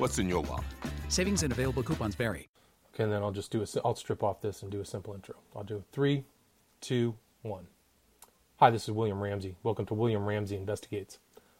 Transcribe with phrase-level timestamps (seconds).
[0.00, 0.64] What's in your wallet?
[1.10, 2.48] Savings and available coupons vary.
[2.94, 3.66] Okay, and then I'll just do a.
[3.84, 5.34] I'll strip off this and do a simple intro.
[5.54, 6.24] I'll do three,
[6.80, 7.66] two, one.
[8.60, 9.56] Hi, this is William Ramsey.
[9.62, 11.18] Welcome to William Ramsey Investigates.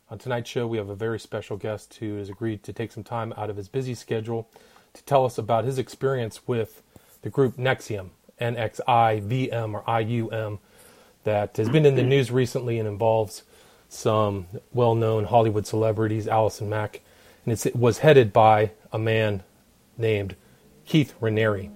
[0.09, 3.05] On tonight's show, we have a very special guest who has agreed to take some
[3.05, 4.49] time out of his busy schedule
[4.95, 6.83] to tell us about his experience with
[7.21, 10.61] the group NXIVM, N X I V M or I U M,
[11.25, 13.43] that has been in the news recently and involves
[13.91, 17.03] some well known Hollywood celebrities, Allison Mack,
[17.51, 19.43] and it was headed by a man
[19.99, 20.37] named
[20.87, 21.71] Keith Raniere,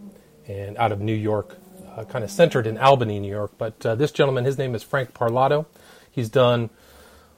[0.47, 1.57] and out of New York,
[1.97, 3.53] uh, kind of centered in Albany, New York.
[3.59, 5.67] But uh, this gentleman, his name is Frank Parlato.
[6.11, 6.71] He's done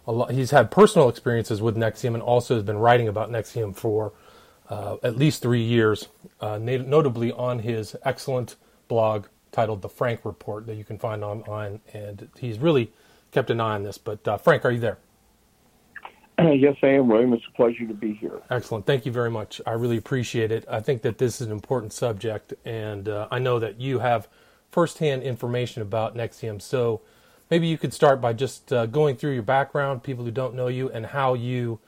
[0.07, 3.75] a lot, he's had personal experiences with NXIVM, and also has been writing about NXIVM
[3.75, 4.13] for
[4.69, 6.09] uh, at least three years,
[6.41, 8.57] uh, notably on his excellent
[8.89, 11.81] blog titled The Frank Report that you can find online.
[11.95, 12.93] And he's really
[13.33, 13.97] kept an eye on this.
[13.97, 14.99] But uh, Frank, are you there?
[16.57, 17.33] Yes, I am, William.
[17.33, 18.41] It's a pleasure to be here.
[18.51, 18.85] Excellent.
[18.85, 19.61] Thank you very much.
[19.67, 20.67] I really appreciate it.
[20.69, 24.29] I think that this is an important subject, and uh, I know that you have
[24.71, 26.61] firsthand information about NXIVM.
[26.61, 27.01] So
[27.51, 30.69] maybe you could start by just uh, going through your background, people who don't know
[30.69, 31.79] you, and how you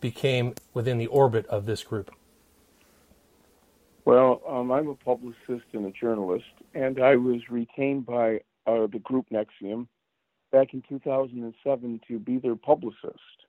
[0.00, 2.10] became within the orbit of this group.
[4.04, 9.00] Well, um, I'm a publicist and a journalist, and I was retained by uh, the
[9.02, 9.86] group NXIVM
[10.52, 13.43] back in 2007 to be their publicist.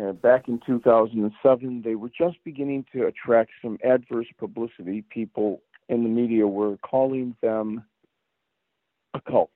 [0.00, 5.04] And back in 2007, they were just beginning to attract some adverse publicity.
[5.10, 7.84] People in the media were calling them
[9.12, 9.50] a cult.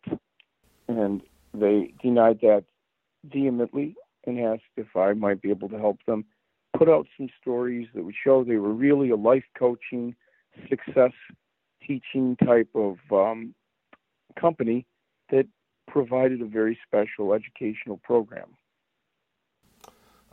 [0.86, 1.22] And
[1.54, 2.64] they denied that
[3.24, 3.96] vehemently
[4.26, 6.26] and asked if I might be able to help them
[6.76, 10.14] put out some stories that would show they were really a life coaching,
[10.68, 11.12] success
[11.86, 13.54] teaching type of um,
[14.38, 14.84] company
[15.30, 15.46] that
[15.88, 18.48] provided a very special educational program.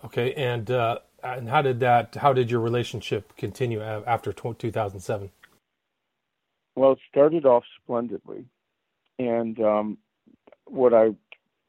[0.03, 2.15] Okay, and uh, and how did that?
[2.15, 5.29] How did your relationship continue after 2007?
[6.75, 8.45] Well, it started off splendidly,
[9.19, 9.97] and um,
[10.65, 11.09] what I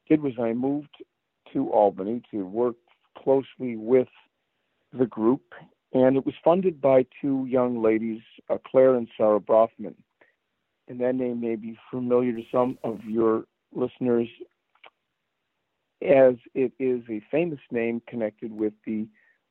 [0.09, 0.94] did was I moved
[1.53, 2.76] to Albany to work
[3.19, 4.09] closely with
[4.92, 5.42] the group,
[5.92, 9.94] and it was funded by two young ladies, uh, Clare and Sarah Bronfman.
[10.88, 14.28] And that name may be familiar to some of your listeners,
[16.02, 19.06] as it is a famous name connected with the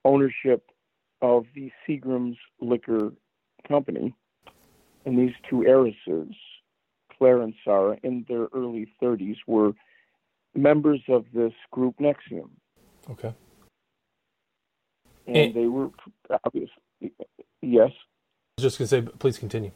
[0.05, 0.69] ownership
[1.21, 3.13] of the Seagram's Liquor
[3.67, 4.15] Company.
[5.05, 6.35] And these two heiresses,
[7.17, 9.73] Clare and Sarah, in their early 30s, were
[10.53, 12.49] members of this group NXIVM.
[13.09, 13.33] Okay
[15.27, 15.89] and, and they were
[16.43, 16.71] obviously
[17.61, 17.91] yes.
[17.91, 19.71] I was just gonna say, please continue.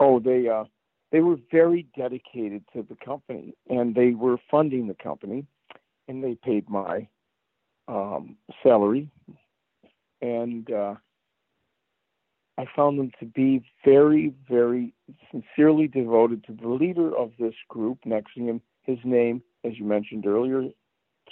[0.00, 0.64] Oh, they uh,
[1.12, 5.46] they were very dedicated to the company, and they were funding the company,
[6.08, 7.08] and they paid my
[7.88, 9.08] um, salary,
[10.20, 10.94] and uh,
[12.56, 14.94] I found them to be very, very
[15.30, 17.98] sincerely devoted to the leader of this group.
[18.06, 20.68] NXIVM, his name, as you mentioned earlier,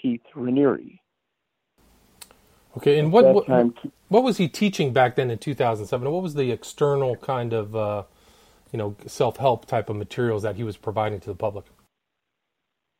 [0.01, 0.99] Keith Raniere.
[2.77, 3.75] Okay, and what what, time,
[4.09, 6.11] what, was he teaching back then in 2007?
[6.11, 8.05] What was the external kind of uh,
[8.73, 11.67] you know self help type of materials that he was providing to the public?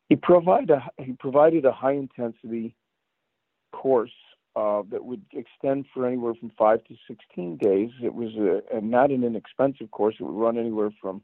[0.09, 2.75] He provided a, he provided a high intensity
[3.71, 4.11] course
[4.55, 7.89] uh, that would extend for anywhere from five to 16 days.
[8.03, 10.15] It was a, a not an inexpensive course.
[10.19, 11.21] It would run anywhere from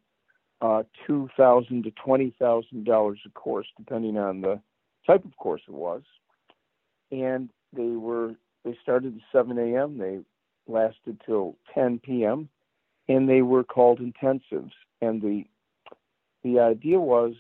[0.62, 4.60] uh, two thousand to twenty thousand dollars a course, depending on the
[5.06, 6.02] type of course it was.
[7.12, 8.34] And they were
[8.66, 9.98] they started at 7 a.m.
[9.98, 10.20] They
[10.68, 12.50] lasted till 10 p.m.
[13.10, 14.72] and they were called intensives.
[15.02, 15.46] And the
[16.44, 17.34] the idea was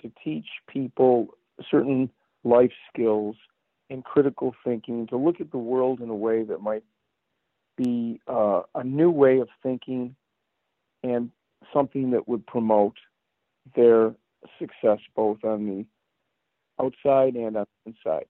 [0.00, 1.28] to teach people
[1.70, 2.08] certain
[2.44, 3.36] life skills
[3.90, 6.84] and critical thinking to look at the world in a way that might
[7.76, 10.14] be uh, a new way of thinking
[11.02, 11.30] and
[11.72, 12.96] something that would promote
[13.76, 14.14] their
[14.58, 15.84] success both on the
[16.82, 18.26] outside and on the inside,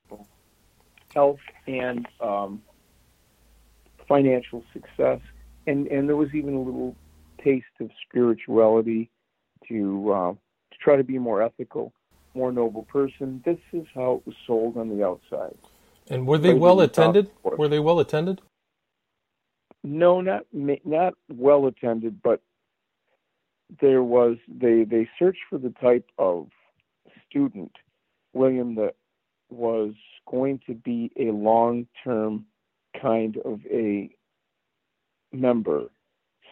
[1.14, 2.62] health and um,
[4.08, 5.20] financial success.
[5.66, 6.94] And, and there was even a little
[7.42, 9.10] taste of spirituality
[9.68, 11.92] to, uh, to try to be more ethical,
[12.34, 13.42] more noble person.
[13.44, 15.56] This is how it was sold on the outside.
[16.08, 17.30] And were they well attended?
[17.42, 18.42] Were they well attended?
[19.82, 22.40] No, not not well attended, but
[23.80, 26.48] there was they they searched for the type of
[27.28, 27.72] student
[28.32, 28.94] William that
[29.50, 29.92] was
[30.26, 32.46] going to be a long term
[33.00, 34.10] kind of a
[35.34, 35.88] member.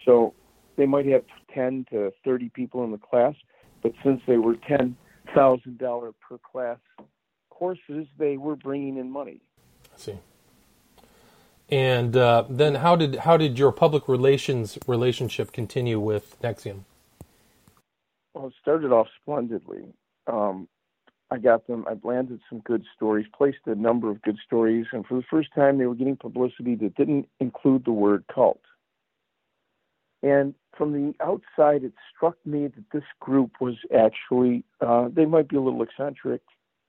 [0.04, 0.34] So
[0.76, 1.24] they might have
[1.54, 3.34] 10 to 30 people in the class,
[3.82, 6.78] but since they were $10,000 per class
[7.50, 9.40] courses, they were bringing in money.
[9.94, 10.18] I see.
[11.70, 16.80] And uh, then, how did how did your public relations relationship continue with NXIVM?
[18.34, 19.94] Well, it started off splendidly.
[20.26, 20.68] Um,
[21.30, 21.86] I got them.
[21.88, 25.48] I landed some good stories, placed a number of good stories, and for the first
[25.54, 28.60] time, they were getting publicity that didn't include the word cult.
[30.22, 35.48] And from the outside, it struck me that this group was actually, uh, they might
[35.48, 36.42] be a little eccentric,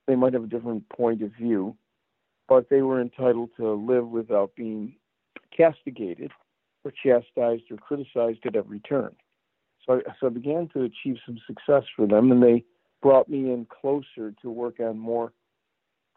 [0.06, 1.76] they might have a different point of view,
[2.48, 4.94] but they were entitled to live without being
[5.56, 6.30] castigated
[6.84, 9.14] or chastised or criticized at every turn.
[9.86, 12.64] So I, so I began to achieve some success for them, and they
[13.02, 15.32] brought me in closer to work on more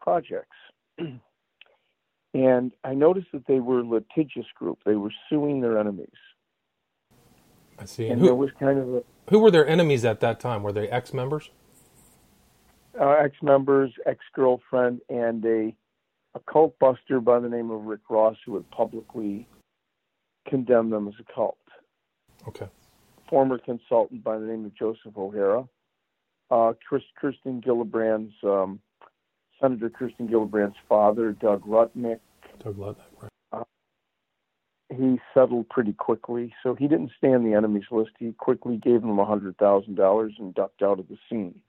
[0.00, 0.56] projects.
[2.34, 4.78] and I noticed that they were a litigious group.
[4.84, 6.08] They were suing their enemies.
[7.80, 8.08] I see.
[8.08, 10.62] And, who, there was kind of a, who were their enemies at that time?
[10.62, 11.50] Were they ex-members?
[12.98, 15.74] Uh, ex-members, ex-girlfriend, and a
[16.34, 19.46] a cult buster by the name of Rick Ross who had publicly
[20.46, 21.58] condemned them as a cult.
[22.46, 22.68] Okay.
[23.28, 25.64] Former consultant by the name of Joseph O'Hara.
[26.50, 28.80] Uh, Kirsten Gillibrand's um,
[29.60, 32.20] Senator Kirsten Gillibrand's father, Doug Rutnik.
[32.62, 33.30] Doug Rutnik, right.
[34.98, 38.10] He settled pretty quickly, so he didn't stay on the enemies list.
[38.18, 41.60] He quickly gave them a hundred thousand dollars and ducked out of the scene.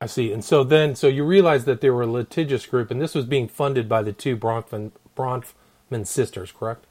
[0.00, 0.32] I see.
[0.32, 3.26] And so then, so you realize that they were a litigious group, and this was
[3.26, 6.86] being funded by the two Bronfman, Bronfman sisters, correct?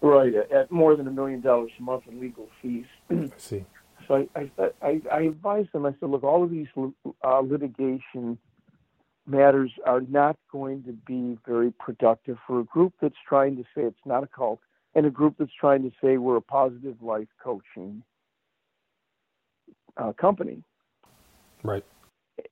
[0.00, 2.86] Right, at more than a million dollars a month in legal fees.
[3.10, 3.64] I see.
[4.06, 5.86] So I, I, I, I advised them.
[5.86, 6.68] I said, look, all of these
[7.24, 8.38] uh, litigation
[9.28, 13.82] matters are not going to be very productive for a group that's trying to say
[13.82, 14.60] it's not a cult,
[14.94, 18.02] and a group that's trying to say we're a positive life coaching
[19.96, 20.62] uh, company.
[21.62, 21.84] Right.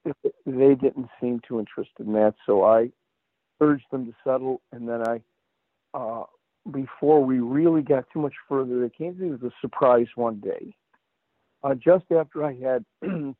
[0.04, 2.90] They didn't seem too interested in that, so I
[3.60, 5.20] urged them to settle, and then I,
[5.94, 6.24] uh,
[6.70, 10.40] before we really got too much further, they came to me with a surprise one
[10.40, 10.74] day.
[11.62, 12.84] Uh, just after I had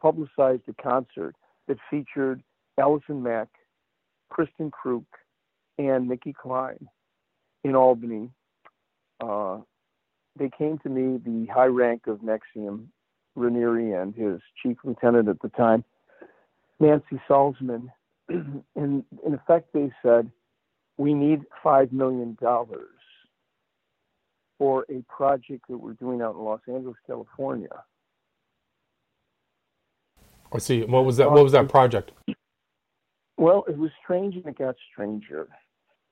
[0.00, 1.34] publicized a concert
[1.68, 2.42] that featured
[2.78, 3.48] Allison Mack,
[4.32, 5.04] Kristin Kreuk,
[5.78, 6.88] and Nicki Clyne
[7.64, 8.30] in Albany,
[9.20, 9.58] uh,
[10.38, 12.86] they came to me, the high rank of NXIVM,
[13.36, 15.84] Raniere and his chief lieutenant at the time,
[16.80, 17.88] Nancy Salzman.
[18.28, 20.30] and in effect, they said,
[20.96, 22.36] we need $5 million
[24.58, 27.68] for a project that we're doing out in Los Angeles, California.
[30.52, 30.84] I see.
[30.84, 31.30] What was that?
[31.30, 32.12] What was that project?
[33.42, 35.48] Well, it was strange and it got stranger.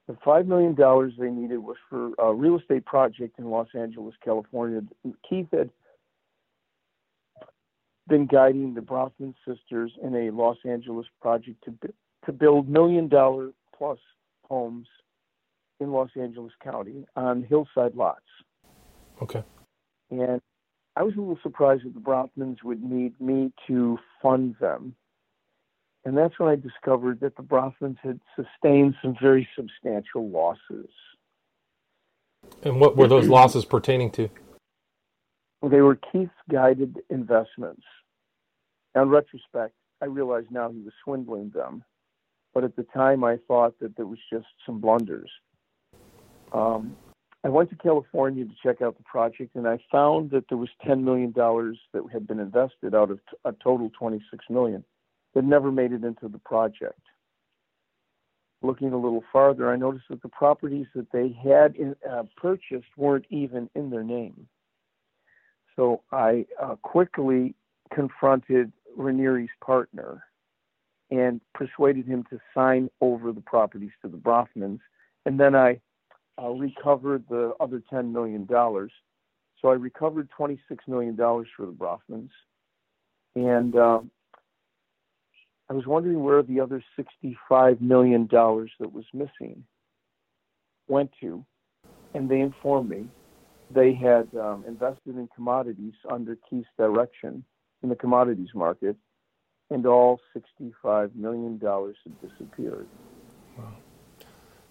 [0.08, 0.74] The $5 million
[1.16, 4.80] they needed was for a real estate project in Los Angeles, California.
[5.28, 5.70] Keith had
[8.08, 11.92] been guiding the Bronfman sisters in a Los Angeles project to
[12.26, 14.00] to build million dollar plus
[14.48, 14.88] homes
[15.78, 18.26] in Los Angeles County on hillside lots.
[19.22, 19.44] Okay.
[20.10, 20.40] And
[20.96, 24.96] I was a little surprised that the Bronfmans would need me to fund them.
[26.04, 30.88] And that's when I discovered that the Bronfmans had sustained some very substantial losses.
[32.62, 34.30] And what were those losses pertaining to?
[35.62, 37.82] They were Keith's guided investments.
[38.94, 41.84] Now, in retrospect, I realize now he was swindling them.
[42.54, 45.30] But at the time, I thought that there was just some blunders.
[46.52, 46.96] Um,
[47.44, 50.70] I went to California to check out the project, and I found that there was
[50.84, 54.82] $10 million that had been invested out of a total $26 million
[55.34, 57.00] that never made it into the project.
[58.62, 62.88] Looking a little farther, I noticed that the properties that they had in, uh, purchased
[62.96, 64.46] weren't even in their name.
[65.76, 67.54] So I uh, quickly
[67.94, 70.24] confronted Raniere's partner
[71.10, 74.80] and persuaded him to sign over the properties to the Bronfmans.
[75.26, 75.80] And then I
[76.40, 78.46] uh, recovered the other $10 million.
[78.48, 82.30] So I recovered $26 million for the Bronfmans.
[83.34, 84.10] And um,
[85.70, 89.64] I was wondering where the other $65 million that was missing
[90.88, 91.46] went to.
[92.12, 93.06] And they informed me
[93.72, 97.44] they had um, invested in commodities under Keith's direction
[97.84, 98.96] in the commodities market,
[99.70, 102.88] and all $65 million had disappeared.
[103.56, 103.72] Wow.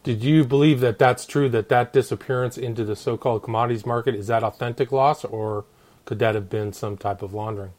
[0.03, 4.15] Did you believe that that's true, that that disappearance into the so called commodities market,
[4.15, 5.65] is that authentic loss, or
[6.05, 7.71] could that have been some type of laundering?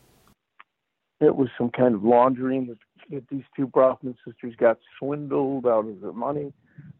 [1.20, 2.78] It was some kind of laundering that,
[3.10, 6.52] that these two Bronfman sisters got swindled out of their money.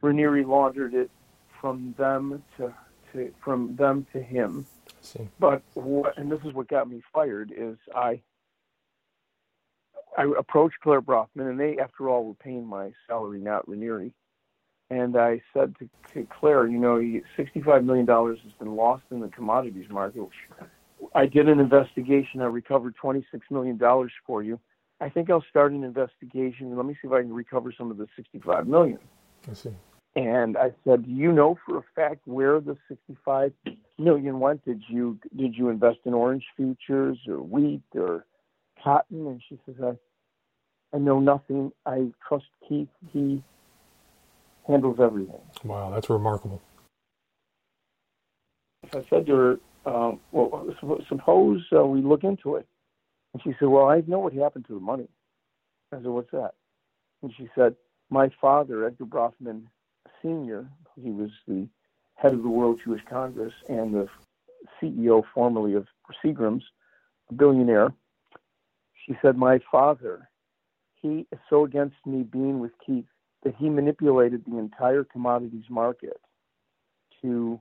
[0.03, 1.11] Raniere laundered it
[1.61, 2.75] from them to
[3.13, 4.67] to from them to him.
[5.39, 8.21] But what, and this is what got me fired is I
[10.17, 14.13] I approached Clare Bronfman, and they, after all, were paying my salary, not Raniere.
[14.91, 16.97] And I said to, to Clare, you know,
[17.39, 20.29] $65 million has been lost in the commodities market.
[21.15, 22.41] I did an investigation.
[22.41, 23.79] I recovered $26 million
[24.27, 24.61] for you.
[25.01, 26.67] I think I'll start an investigation.
[26.67, 28.99] And let me see if I can recover some of the 65 million.
[29.51, 29.71] I see.
[30.17, 33.53] And I said, "Do you know for a fact where the 65
[33.97, 34.65] million went?
[34.65, 38.27] Did you did you invest in orange futures or wheat or
[38.83, 41.71] cotton?" And she says, "I I know nothing.
[41.87, 42.89] I trust Keith.
[43.13, 43.45] He
[44.67, 46.61] handles everything." Wow, that's remarkable.
[48.93, 50.75] I said to her, um, "Well,
[51.09, 52.67] suppose uh, we look into it."
[53.33, 55.09] And she said, "Well, I know what happened to the money."
[55.93, 56.55] I said, "What's that?"
[57.23, 57.77] And she said,
[58.11, 59.67] "My father, Edgar Bronfman,
[60.23, 60.69] Sr.,
[61.01, 61.69] he was the
[62.15, 64.09] head of the World Jewish Congress and the
[64.81, 65.87] CEO formerly of
[66.23, 66.65] Seagram's,
[67.31, 67.93] a billionaire.
[69.07, 70.29] She said, My father,
[71.01, 73.07] he is so against me being with Keith
[73.43, 76.21] that he manipulated the entire commodities market
[77.23, 77.59] to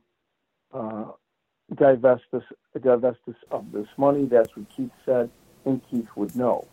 [0.74, 1.06] uh,
[1.76, 2.44] divest us,
[2.82, 4.26] divest us of this money.
[4.26, 5.30] That's what Keith said,
[5.66, 6.68] and Keith would know.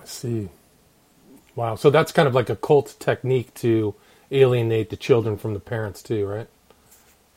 [0.00, 0.48] I see.
[1.54, 1.74] Wow.
[1.74, 3.94] So that's kind of like a cult technique to
[4.30, 6.48] alienate the children from the parents too, right?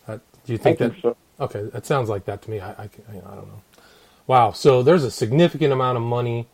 [0.07, 1.01] Uh, do you think, think that?
[1.01, 1.17] So.
[1.39, 2.59] Okay, that sounds like that to me.
[2.59, 3.61] I, I, I don't know.
[4.27, 4.51] Wow.
[4.51, 6.47] So there's a significant amount of money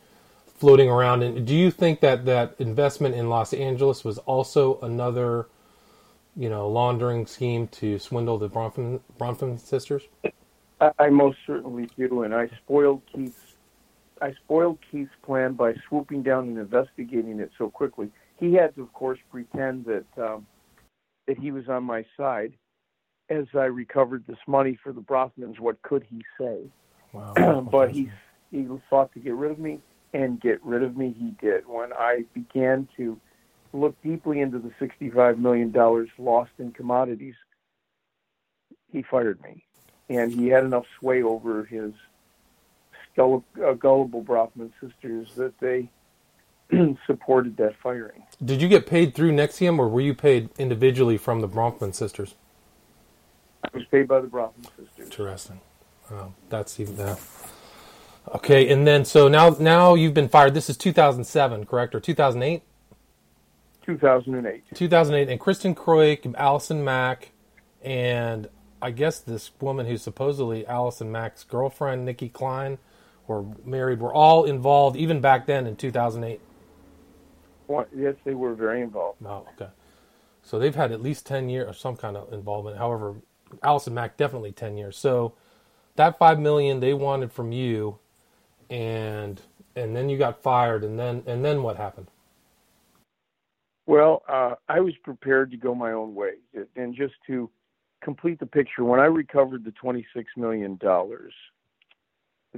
[0.57, 1.23] floating around.
[1.23, 5.47] And do you think that that investment in Los Angeles was also another,
[6.37, 10.03] you know, laundering scheme to swindle the Bronfman, Bronfman sisters?
[10.79, 13.55] I, I most certainly do, and I spoiled Keith's.
[14.21, 18.83] I spoiled Keith's plan by swooping down and investigating it so quickly he had to,
[18.83, 20.45] of course, pretend that um,
[21.27, 22.53] that he was on my side.
[23.29, 26.59] As I recovered this money for the Bronfmans, what could he say?
[27.11, 27.67] Wow.
[27.71, 28.09] but he
[28.51, 29.79] he sought to get rid of me,
[30.13, 31.67] and get rid of me he did.
[31.67, 33.19] When I began to
[33.73, 37.35] look deeply into the sixty-five million dollars lost in commodities,
[38.91, 39.63] he fired me,
[40.09, 41.93] and he had enough sway over his
[43.17, 45.89] uh, gullible Bronfman sisters that they
[47.07, 48.23] supported that firing.
[48.43, 52.35] Did you get paid through NXIVM or were you paid individually from the Bronfman sisters?
[53.63, 54.87] I was paid by the Bronfman sisters.
[54.99, 55.61] Interesting.
[56.11, 57.19] Wow, that's even that.
[58.35, 60.53] Okay, and then so now now you've been fired.
[60.53, 62.61] This is 2007, correct, or 2008?
[63.87, 64.63] 2008.
[64.75, 67.31] 2008, and Kristin Kreuk, Allison Mack,
[67.81, 68.47] and
[68.81, 72.77] I guess this woman who's supposedly Allison Mack's girlfriend, Nicki Clyne,
[73.25, 73.99] were married.
[73.99, 76.39] Were all involved even back then in 2008
[77.95, 79.19] yes, they were very involved.
[79.25, 79.71] Oh, okay.
[80.43, 82.77] So they've had at least ten years of some kind of involvement.
[82.77, 83.15] However,
[83.63, 84.97] Allison Mack definitely ten years.
[84.97, 85.33] So
[85.95, 87.99] that five million they wanted from you,
[88.69, 89.41] and
[89.75, 92.07] and then you got fired, and then and then what happened?
[93.87, 96.33] Well, uh, I was prepared to go my own way,
[96.75, 97.49] and just to
[98.03, 101.33] complete the picture, when I recovered the twenty-six million dollars,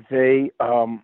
[0.09, 1.03] they um,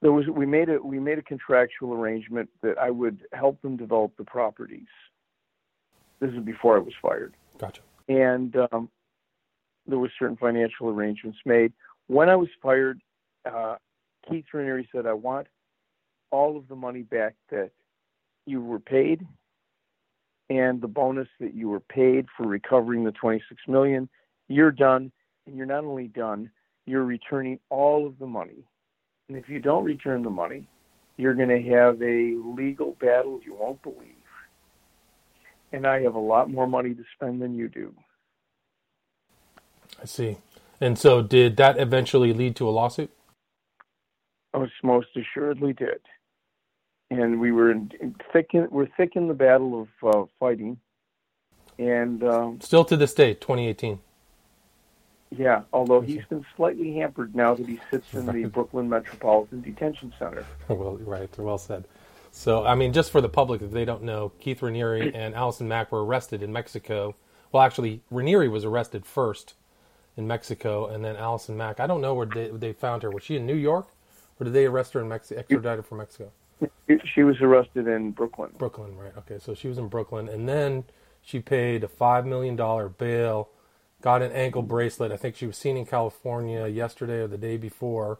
[0.00, 3.76] there was we made a we made a contractual arrangement that I would help them
[3.76, 4.88] develop the properties.
[6.18, 7.34] This is before I was fired.
[7.58, 7.82] Gotcha.
[8.08, 8.88] And um,
[9.86, 11.74] there were certain financial arrangements made.
[12.06, 13.02] When I was fired,
[13.44, 13.76] uh,
[14.26, 15.46] Keith Raniere said, "I want
[16.30, 17.70] all of the money back that
[18.46, 19.26] you were paid,
[20.50, 24.08] and the bonus that you were paid for recovering the 26 million.
[24.48, 25.12] You're done,
[25.46, 26.50] and you're not only done,
[26.86, 28.64] you're returning all of the money
[29.32, 30.68] and if you don't return the money,
[31.16, 34.08] you're going to have a legal battle you won't believe.
[35.72, 37.94] And I have a lot more money to spend than you do.
[40.02, 40.36] I see.
[40.82, 43.10] And so, did that eventually lead to a lawsuit?
[44.52, 46.00] Most most assuredly did.
[47.20, 50.78] And we were in, in thick in, we're thick in the battle of uh, fighting,
[51.78, 53.98] and um, Still to this day, 2018.
[55.30, 55.62] yeah.
[55.74, 60.46] Although he's been slightly hampered now that he sits in the Brooklyn Metropolitan Detention Center.
[60.68, 61.84] well, right, well said.
[62.30, 65.68] So, I mean, just for the public, if they don't know, Keith Raniere and Allison
[65.68, 67.14] Mack were arrested in Mexico.
[67.52, 69.52] Well, actually, Raniere was arrested first
[70.16, 71.78] in Mexico, and then Allison Mack.
[71.78, 73.10] I don't know where they, they found her.
[73.10, 73.88] Was she in New York,
[74.40, 76.32] or did they arrest her in Mexico, extradited from Mexico?
[77.14, 78.50] She was arrested in Brooklyn.
[78.58, 79.12] Brooklyn, right?
[79.18, 80.84] Okay, so she was in Brooklyn, and then
[81.20, 83.48] she paid a five million dollar bail,
[84.00, 85.12] got an ankle bracelet.
[85.12, 88.18] I think she was seen in California yesterday or the day before,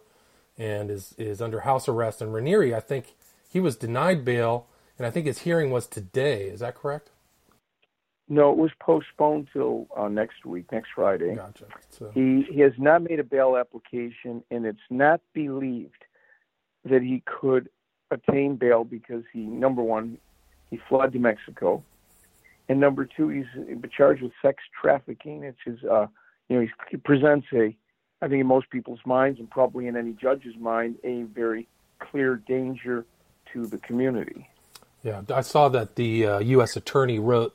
[0.56, 2.22] and is is under house arrest.
[2.22, 3.14] And Raniere, I think
[3.48, 4.66] he was denied bail,
[4.98, 6.44] and I think his hearing was today.
[6.44, 7.10] Is that correct?
[8.28, 11.34] No, it was postponed till uh, next week, next Friday.
[11.34, 11.66] Gotcha.
[11.90, 16.04] So, He he has not made a bail application, and it's not believed
[16.84, 17.68] that he could
[18.12, 20.18] attain bail because he number one,
[20.70, 21.82] he fled to Mexico,
[22.68, 23.46] and number two, he's
[23.96, 25.40] charged with sex trafficking.
[25.40, 26.06] Which is, uh,
[26.48, 27.76] you know, he presents a,
[28.20, 32.36] I think in most people's minds and probably in any judge's mind, a very clear
[32.36, 33.04] danger
[33.52, 34.48] to the community.
[35.02, 36.76] yeah, I saw that the uh, U.S.
[36.76, 37.54] attorney wrote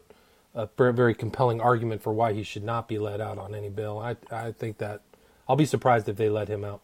[0.54, 3.70] a very, very compelling argument for why he should not be let out on any
[3.70, 4.00] bail.
[4.00, 5.02] I I think that
[5.48, 6.82] I'll be surprised if they let him out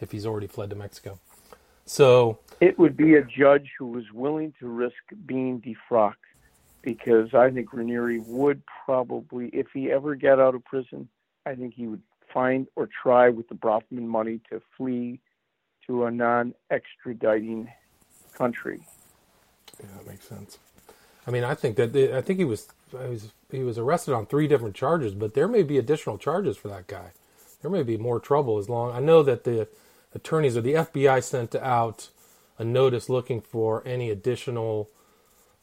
[0.00, 1.18] if he's already fled to Mexico.
[1.84, 4.96] So It would be a judge who was willing to risk
[5.26, 6.14] being defrocked
[6.82, 11.08] because I think Raniere would probably, if he ever got out of prison,
[11.46, 15.20] I think he would find or try with the Bronfman money to flee
[15.86, 17.68] to a non extraditing
[18.34, 18.80] country.
[19.80, 20.58] Yeah, that makes sense.
[21.26, 24.26] I mean, I think that I think he was, he was he was arrested on
[24.26, 27.12] three different charges, but there may be additional charges for that guy.
[27.62, 28.92] There may be more trouble as long.
[28.92, 29.68] I know that the
[30.14, 32.08] attorneys or the FBI sent out
[32.58, 34.90] a notice looking for any additional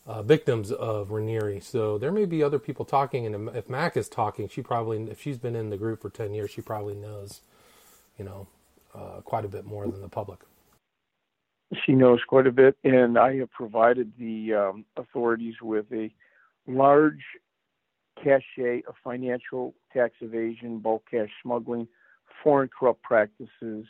[0.05, 1.61] uh, victims of Raniere.
[1.61, 5.21] So there may be other people talking, and if Mack is talking, she probably, if
[5.21, 7.41] she's been in the group for ten years, she probably knows,
[8.17, 8.47] you know,
[8.93, 10.39] uh, quite a bit more than the public.
[11.85, 16.11] She knows quite a bit, and I have provided the um, authorities with a
[16.67, 17.23] large
[18.23, 21.87] cachet of financial tax evasion, bulk cash smuggling,
[22.43, 23.85] foreign corrupt practices,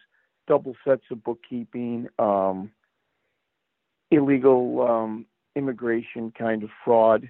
[0.48, 2.72] double sets of bookkeeping, um,
[4.12, 7.30] illegal um, immigration kind of fraud.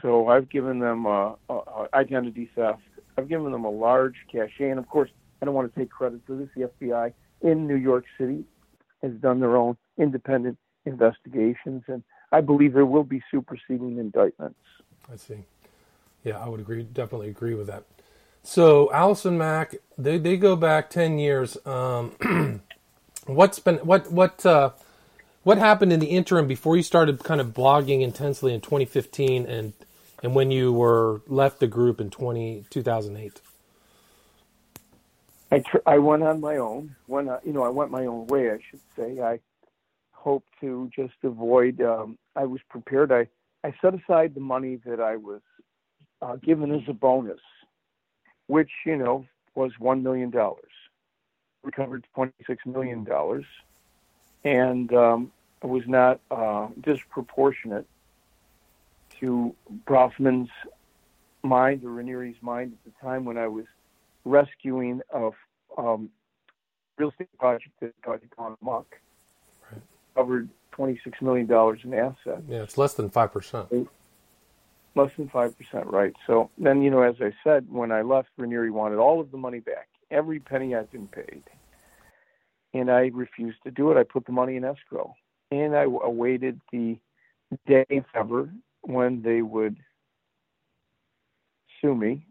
[0.00, 2.82] So I've given them uh, uh, identity theft.
[3.18, 6.20] I've given them a large cachet, and of course, I don't want to take credit
[6.26, 6.48] for this.
[6.56, 8.44] The FBI in New York City
[9.02, 14.58] has done their own independent investigations, and I believe there will be superseding indictments.
[15.12, 15.44] I see.
[16.24, 16.84] Yeah, I would agree.
[16.84, 17.84] Definitely agree with that.
[18.44, 21.56] So Allison Mack, they they go back ten years.
[21.66, 22.62] Um,
[23.26, 24.70] what's been what what uh,
[25.42, 29.72] what happened in the interim before you started kind of blogging intensely in 2015 and
[30.22, 33.40] and when you were left the group in 20, 2008?
[35.50, 36.96] I tr- I went on my own.
[37.06, 38.50] When uh, you know, I went my own way.
[38.50, 39.20] I should say.
[39.20, 39.40] I
[40.12, 41.82] hoped to just avoid.
[41.82, 43.12] Um, I was prepared.
[43.12, 43.28] I
[43.62, 45.42] I set aside the money that I was
[46.22, 47.40] uh, given as a bonus,
[48.46, 50.72] which you know was one million dollars.
[51.62, 53.44] Recovered twenty six million dollars,
[54.44, 57.86] and um, it was not uh, disproportionate
[59.20, 59.54] to
[59.86, 60.50] Bronfman's
[61.42, 63.64] mind or Raniere's mind at the time when I was
[64.24, 65.30] rescuing a
[65.78, 66.10] um,
[66.98, 68.86] real estate project that got gone amok.
[69.70, 69.82] Right.
[70.14, 71.50] Covered $26 million
[71.84, 72.42] in assets.
[72.48, 73.68] Yeah, it's less than five percent.
[74.94, 75.54] Less than 5%,
[75.90, 76.12] right.
[76.26, 79.38] So then, you know, as I said, when I left, Raniere wanted all of the
[79.38, 81.42] money back, every penny I'd been paid.
[82.74, 83.98] And I refused to do it.
[83.98, 85.14] I put the money in escrow.
[85.50, 86.98] And I awaited the
[87.66, 88.48] day, ever,
[88.82, 89.76] when they would
[91.80, 92.26] sue me,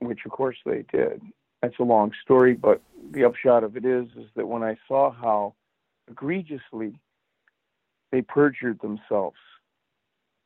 [0.00, 1.22] which of course they did.
[1.62, 5.10] That's a long story, but the upshot of it is is that when I saw
[5.10, 5.54] how
[6.08, 6.98] egregiously
[8.12, 9.38] they perjured themselves,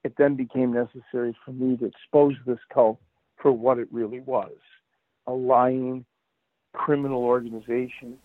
[0.04, 2.98] it then became necessary for me to expose this cult
[3.36, 4.52] for what it really was
[5.26, 6.04] a lying
[6.72, 8.18] criminal organization.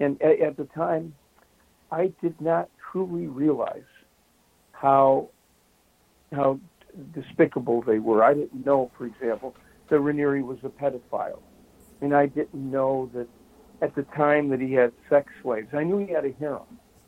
[0.00, 1.14] And at, at the time,
[1.90, 3.82] I did not truly realize
[4.72, 5.30] how
[6.34, 6.58] how
[7.14, 8.22] despicable they were.
[8.24, 9.54] I didn't know, for example,
[9.88, 11.40] that Raniere was a pedophile.
[12.00, 13.28] And I didn't know that
[13.82, 15.68] at the time that he had sex slaves.
[15.72, 16.62] I knew he had a harem,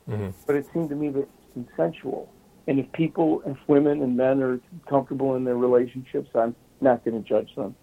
[0.09, 0.29] Mm-hmm.
[0.47, 2.31] but it seemed to me that it's consensual.
[2.67, 7.21] And if people, if women and men are comfortable in their relationships, I'm not going
[7.21, 7.75] to judge them.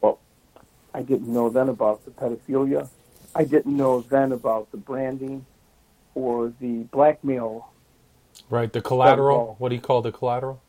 [0.00, 0.18] Well,
[0.94, 2.88] I didn't know then about the pedophilia
[3.34, 5.44] I didn't know then about the branding
[6.14, 7.70] or the blackmail.
[8.50, 9.56] Right, the collateral.
[9.58, 10.62] What do you call the collateral?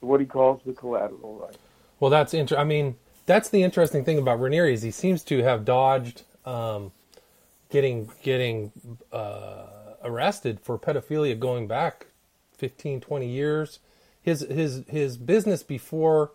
[0.00, 1.56] What he calls the collateral, right?
[1.98, 2.60] Well, that's interesting.
[2.60, 6.92] I mean, that's the interesting thing about Raniere is he seems to have dodged um,
[7.70, 8.72] getting getting
[9.12, 9.66] uh,
[10.02, 12.06] arrested for pedophilia going back
[12.58, 13.78] 15, 20 years.
[14.20, 16.32] His his his business before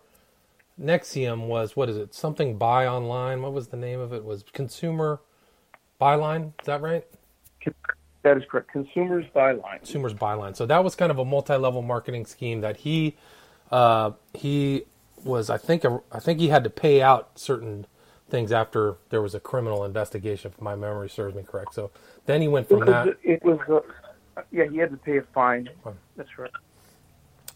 [0.80, 2.14] NXIVM was what is it?
[2.14, 3.42] Something buy online.
[3.42, 4.24] What was the name of it?
[4.24, 5.20] Was Consumer
[6.00, 6.52] Buyline?
[6.60, 7.04] Is that right?
[8.22, 8.70] That is correct.
[8.70, 9.78] Consumers Buyline.
[9.78, 10.56] Consumers Buyline.
[10.56, 13.16] So that was kind of a multi-level marketing scheme that he
[13.70, 14.84] uh, he
[15.24, 15.50] was.
[15.50, 17.86] I think I think he had to pay out certain
[18.28, 20.52] things after there was a criminal investigation.
[20.54, 21.74] If my memory serves me correct.
[21.74, 21.90] So
[22.26, 23.16] then he went It from was, that.
[23.22, 25.70] it was uh, yeah, he had to pay a fine.
[26.16, 26.50] That's right.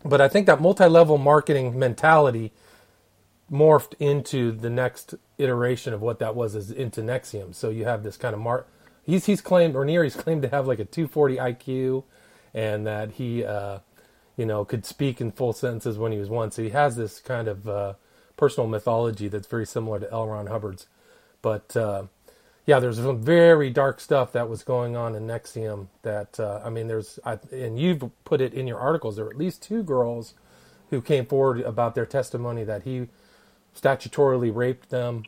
[0.05, 2.53] But I think that multi-level marketing mentality
[3.55, 7.55] morphed into the next iteration of what that was is into NXIVM.
[7.55, 8.67] So you have this kind of mar
[9.05, 12.05] he's he's claimed or Neary's claimed to have like a 240 IQ
[12.53, 13.79] and that he uh,
[14.37, 16.51] you know could speak in full sentences when he was one.
[16.51, 17.95] So he has this kind of uh,
[18.37, 20.27] personal mythology that's very similar to L.
[20.27, 20.87] Ron Hubbard's.
[21.43, 22.05] But uh,
[22.67, 25.88] yeah, there's some very dark stuff that was going on in NXIVM.
[26.03, 29.17] That uh, I mean, there's I, and you've put it in your articles.
[29.17, 30.35] There were at least two girls
[30.90, 33.09] who came forward about their testimony that he
[33.74, 35.24] statutorily raped them.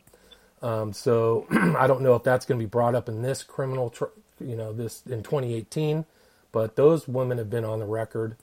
[0.62, 1.46] Um, so
[1.78, 4.06] I don't know if that's going to be brought up in this criminal, tr-
[4.40, 6.06] you know, this in 2018.
[6.52, 8.37] But those women have been on the record,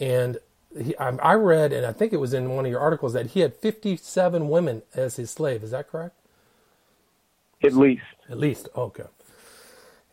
[0.00, 0.38] and
[0.78, 3.28] he, I, I read, and I think it was in one of your articles that
[3.28, 5.62] he had 57 women as his slave.
[5.62, 6.16] Is that correct?
[7.64, 8.02] At least.
[8.30, 9.04] At least, okay.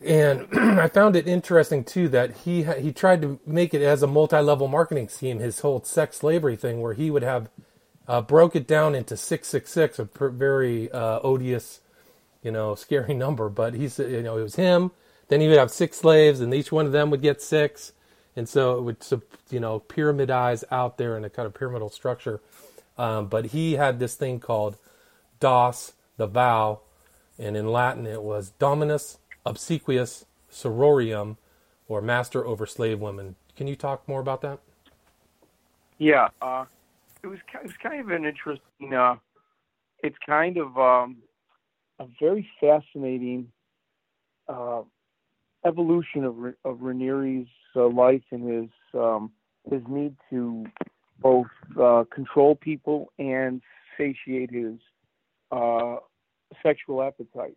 [0.06, 4.04] And I found it interesting too that he ha- he tried to make it as
[4.04, 5.39] a multi-level marketing scheme.
[5.39, 7.49] His whole sex slavery thing, where he would have
[8.10, 11.80] uh, broke it down into six six six, a per- very uh, odious,
[12.43, 13.48] you know, scary number.
[13.50, 14.91] But he said, you know, it was him.
[15.30, 17.93] Then he would have six slaves, and each one of them would get six,
[18.36, 18.98] and so it would,
[19.52, 22.41] you know, pyramidize out there in a kind of pyramidal structure.
[22.98, 24.78] Um, but he had this thing called
[25.39, 26.80] DOS, the vow,
[27.38, 31.38] and in Latin it was Dominus Obsequious Sororium,
[31.88, 33.36] or Master over Slave Women.
[33.56, 34.60] Can you talk more about that?
[36.00, 36.65] Yeah, uh,
[37.24, 38.94] it was it was kind of an interesting.
[38.94, 39.16] Uh,
[40.02, 41.18] it's kind of um,
[42.00, 43.48] a very fascinating
[44.48, 44.82] uh,
[45.66, 49.32] evolution of of Raniere's uh, life and his um,
[49.70, 50.66] his need to
[51.22, 51.48] both
[51.80, 53.62] uh, control people and
[53.98, 54.76] satiate his
[55.52, 55.98] uh,
[56.64, 57.56] sexual appetites.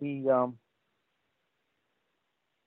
[0.00, 0.58] He um,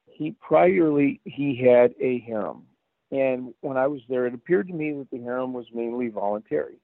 [0.06, 2.64] he priorly he had a harem,
[3.12, 6.78] and when I was there, it appeared to me that the harem was mainly voluntary.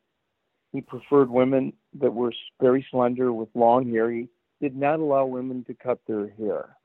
[0.71, 4.09] He preferred women that were very slender with long hair.
[4.11, 4.29] He
[4.61, 6.77] did not allow women to cut their hair.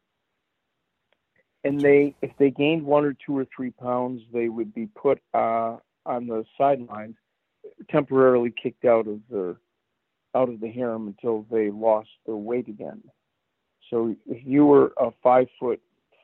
[1.64, 5.20] And they, if they gained one or two or three pounds, they would be put
[5.34, 7.16] uh, on the sidelines,
[7.90, 9.56] temporarily kicked out of the
[10.34, 13.02] out of the harem until they lost their weight again.
[13.90, 15.80] So if you were a five foot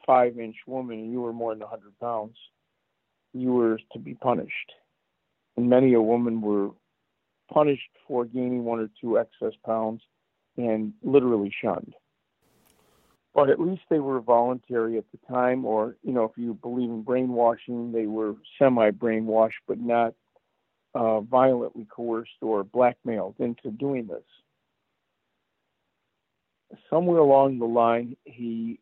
[0.07, 2.37] five inch woman and you were more than a hundred pounds,
[3.33, 4.73] you were to be punished.
[5.57, 6.71] And many a woman were
[7.53, 10.03] punished for gaining one or two excess pounds
[10.57, 11.95] and literally shunned.
[13.35, 16.91] But at least they were voluntary at the time, or, you know, if you believe
[16.91, 20.15] in brainwashing, they were semi brainwashed, but not
[20.95, 24.25] uh, violently coerced or blackmailed into doing this.
[26.91, 28.81] Somewhere along the line, he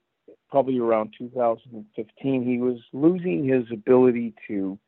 [0.51, 4.79] probably around 2015, he was losing his ability to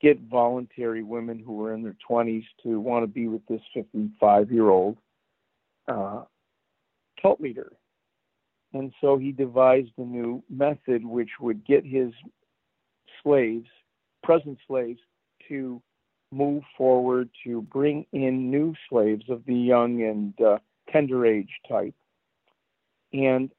[0.00, 4.50] get voluntary women who were in their 20s to want to be with this 55
[4.52, 4.96] year old
[5.88, 6.22] uh,
[7.20, 7.72] cult leader.
[8.72, 12.12] And so he devised a new method which would get his
[13.22, 13.68] slaves,
[14.22, 15.00] present slaves,
[15.48, 15.80] to
[16.32, 20.58] move forward to bring in new slaves of the young and uh,
[20.90, 21.94] tender age type
[23.12, 23.50] and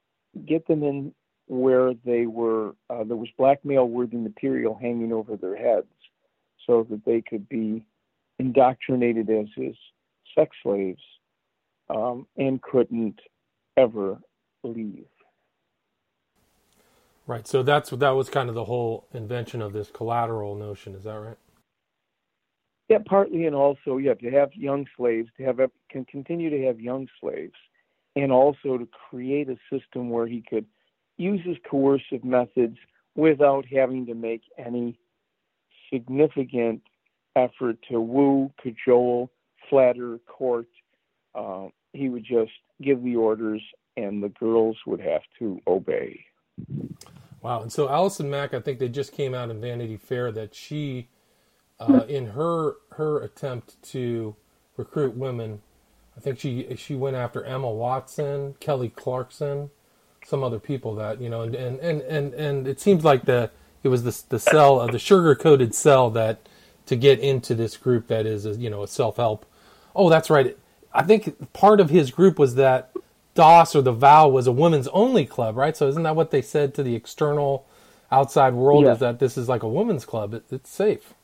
[0.46, 1.14] get them in
[1.46, 5.86] where they were uh, there was blackmail worthy material hanging over their heads
[6.66, 7.84] so that they could be
[8.38, 9.76] indoctrinated as his
[10.36, 11.02] sex slaves
[11.88, 13.20] um, and couldn't
[13.76, 14.18] ever
[14.64, 15.06] leave
[17.26, 17.46] Right.
[17.46, 20.94] So that's that was kind of the whole invention of this collateral notion.
[20.94, 21.36] Is that right?
[22.88, 25.58] Yeah, partly, and also, yeah, to have young slaves, to have
[25.90, 27.56] can continue to have young slaves,
[28.14, 30.66] and also to create a system where he could
[31.16, 32.76] use his coercive methods
[33.14, 34.98] without having to make any
[35.92, 36.82] significant
[37.34, 39.30] effort to woo, cajole,
[39.68, 40.68] flatter, court.
[41.34, 42.52] Uh, he would just
[42.82, 43.62] give the orders,
[43.96, 46.24] and the girls would have to obey.
[47.42, 47.62] Wow.
[47.62, 51.08] And so Allison Mack, I think they just came out in Vanity Fair that she,
[51.78, 54.34] uh, in her her attempt to
[54.76, 55.62] recruit women,
[56.16, 59.70] I think she she went after Emma Watson, Kelly Clarkson,
[60.26, 63.50] some other people that you know, and and and and, and it seems like the
[63.84, 66.48] it was the the cell uh, the sugar coated cell that
[66.86, 69.46] to get into this group that is a, you know a self help.
[69.96, 70.58] Oh, that's right.
[70.94, 72.92] I think part of his group was that
[73.34, 75.76] DOS or the Vow was a women's only club, right?
[75.76, 77.66] So isn't that what they said to the external
[78.12, 78.86] outside world?
[78.86, 78.92] Yeah.
[78.92, 80.34] Is that this is like a women's club?
[80.34, 81.14] It, it's safe.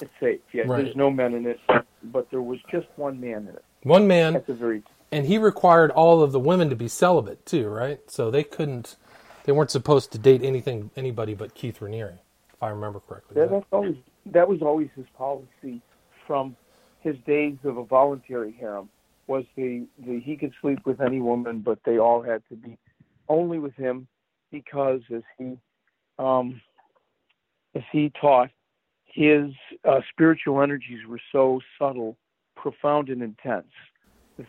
[0.00, 0.40] It's safe.
[0.52, 0.84] Yeah, Right.
[0.84, 1.60] there's no men in it,
[2.04, 4.82] but there was just one man in it One man, at the very.
[5.14, 8.00] And he required all of the women to be celibate too, right?
[8.10, 8.96] So they couldn't,
[9.44, 12.18] they weren't supposed to date anything anybody but Keith Raniere,
[12.52, 13.36] if I remember correctly.
[13.36, 13.94] Yeah, that's always
[14.26, 15.80] that was always his policy
[16.26, 16.56] from
[17.00, 18.88] his days of a voluntary harem.
[19.28, 22.76] Was the, the he could sleep with any woman, but they all had to be
[23.28, 24.08] only with him
[24.50, 25.56] because, as he
[26.18, 26.60] um,
[27.76, 28.50] as he taught,
[29.04, 29.52] his
[29.84, 32.16] uh, spiritual energies were so subtle,
[32.56, 33.72] profound, and intense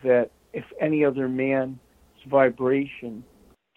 [0.03, 1.79] that if any other man's
[2.29, 3.25] vibration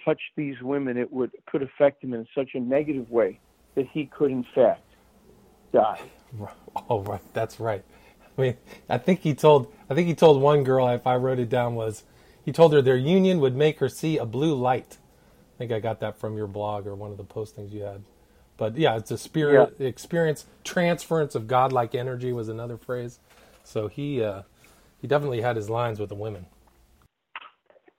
[0.05, 3.41] touched these women, it would could affect him in such a negative way
[3.77, 4.85] that he could, in fact,
[5.73, 6.01] die.
[6.91, 7.23] Oh, right.
[7.35, 7.85] That's right.
[8.39, 8.57] I mean,
[8.89, 11.75] I think he told, I think he told one girl, if I wrote it down,
[11.75, 12.05] was
[12.45, 14.99] he told her their union would make her see a blue light.
[15.57, 18.03] I think I got that from your blog or one of the postings you had.
[18.59, 23.19] But yeah, it's a spirit experience, transference of godlike energy was another phrase.
[23.65, 24.43] So he, uh,
[25.01, 26.47] he definitely had his lines with the women.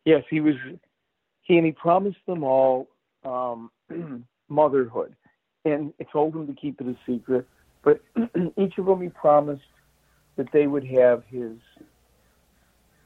[0.06, 0.56] Yes, he was.
[1.42, 2.88] He and he promised them all
[3.24, 3.72] um,
[4.50, 5.16] motherhood,
[5.66, 7.48] and told them to keep it a secret.
[7.84, 8.02] But
[8.58, 9.64] each of them, he promised
[10.36, 11.58] that they would have his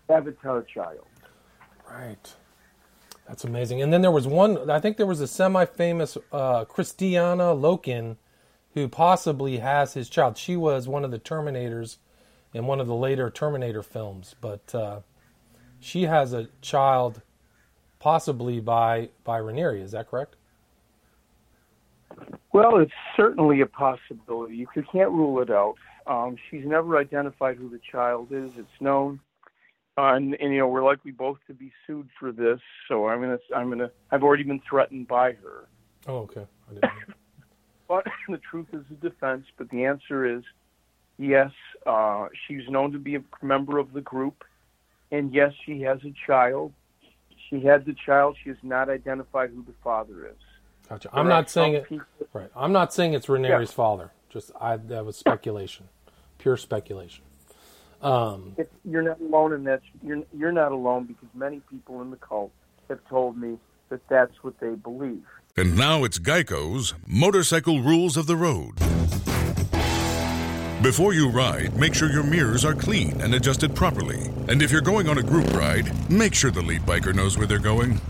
[0.09, 1.05] avatar child.
[1.89, 2.35] Right.
[3.27, 3.81] That's amazing.
[3.81, 8.17] And then there was one, I think there was a semi famous uh, Kristanna Loken
[8.73, 10.37] who possibly has his child.
[10.37, 11.97] She was one of the Terminators
[12.53, 14.99] in one of the later Terminator films, but uh,
[15.83, 17.21] she has a child
[17.99, 19.81] possibly by, by Raniere.
[19.81, 20.35] Is that correct?
[22.51, 24.55] Well, it's certainly a possibility.
[24.55, 25.75] You can't rule it out.
[26.05, 28.51] Um, she's never identified who the child is.
[28.57, 29.19] It's known,
[29.97, 32.59] uh, and, and you know we're likely both to be sued for this.
[32.87, 35.67] So I'm gonna, I'm gonna, I've already been threatened by her.
[36.07, 36.45] Oh, okay.
[36.69, 36.91] I didn't.
[37.85, 39.45] But the truth is a defense.
[39.57, 40.43] But the answer is
[41.17, 41.51] yes.
[41.85, 44.43] Uh, she's known to be a member of the group,
[45.13, 46.73] and yes, she has a child.
[47.49, 48.35] She had the child.
[48.43, 50.35] She has not identified who the father is.
[50.89, 51.09] Gotcha.
[51.13, 51.87] I'm not saying it.
[51.87, 52.49] people- Right.
[52.55, 54.11] I'm not saying it's Raniere's father.
[54.29, 55.87] Just I that was speculation,
[56.39, 57.23] pure speculation.
[58.01, 62.09] Um, If you're not alone, and that's you're you're not alone because many people in
[62.09, 62.51] the cult
[62.89, 65.23] have told me that that's what they believe.
[65.55, 68.79] And now it's Geico's Motorcycle Rules of the Road.
[70.83, 74.19] Before you ride, make sure your mirrors are clean and adjusted properly.
[74.49, 77.47] And if you're going on a group ride, make sure the lead biker knows where
[77.47, 78.01] they're going.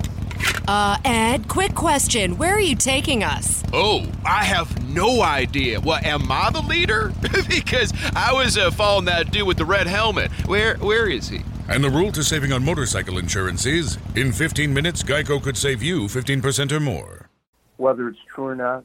[0.68, 2.36] Uh, Ed, quick question.
[2.36, 3.64] Where are you taking us?
[3.74, 5.82] Oh, I have no idea.
[5.82, 7.14] What am I the leader?
[7.48, 10.32] because I was uh, following that dude with the red helmet.
[10.48, 11.42] Where where is he?
[11.70, 15.84] And the rule to saving on motorcycle insurance is in 15 minutes, Geico could save
[15.84, 17.30] you 15% or more.
[17.78, 18.84] Whether it's true or not,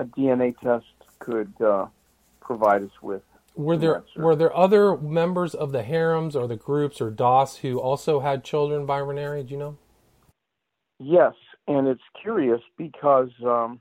[0.00, 0.86] a DNA test
[1.20, 1.86] could uh,
[2.40, 3.22] provide us with.
[3.58, 4.22] Were there answer.
[4.22, 8.44] were there other members of the harems or the groups or DOS who also had
[8.44, 9.44] children by Raniere?
[9.44, 9.76] Do you know?
[11.00, 11.32] Yes,
[11.66, 13.80] and it's curious because um,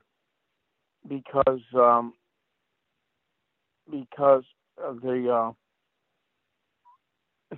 [1.07, 2.13] because um,
[3.87, 4.45] because
[4.77, 5.51] the uh,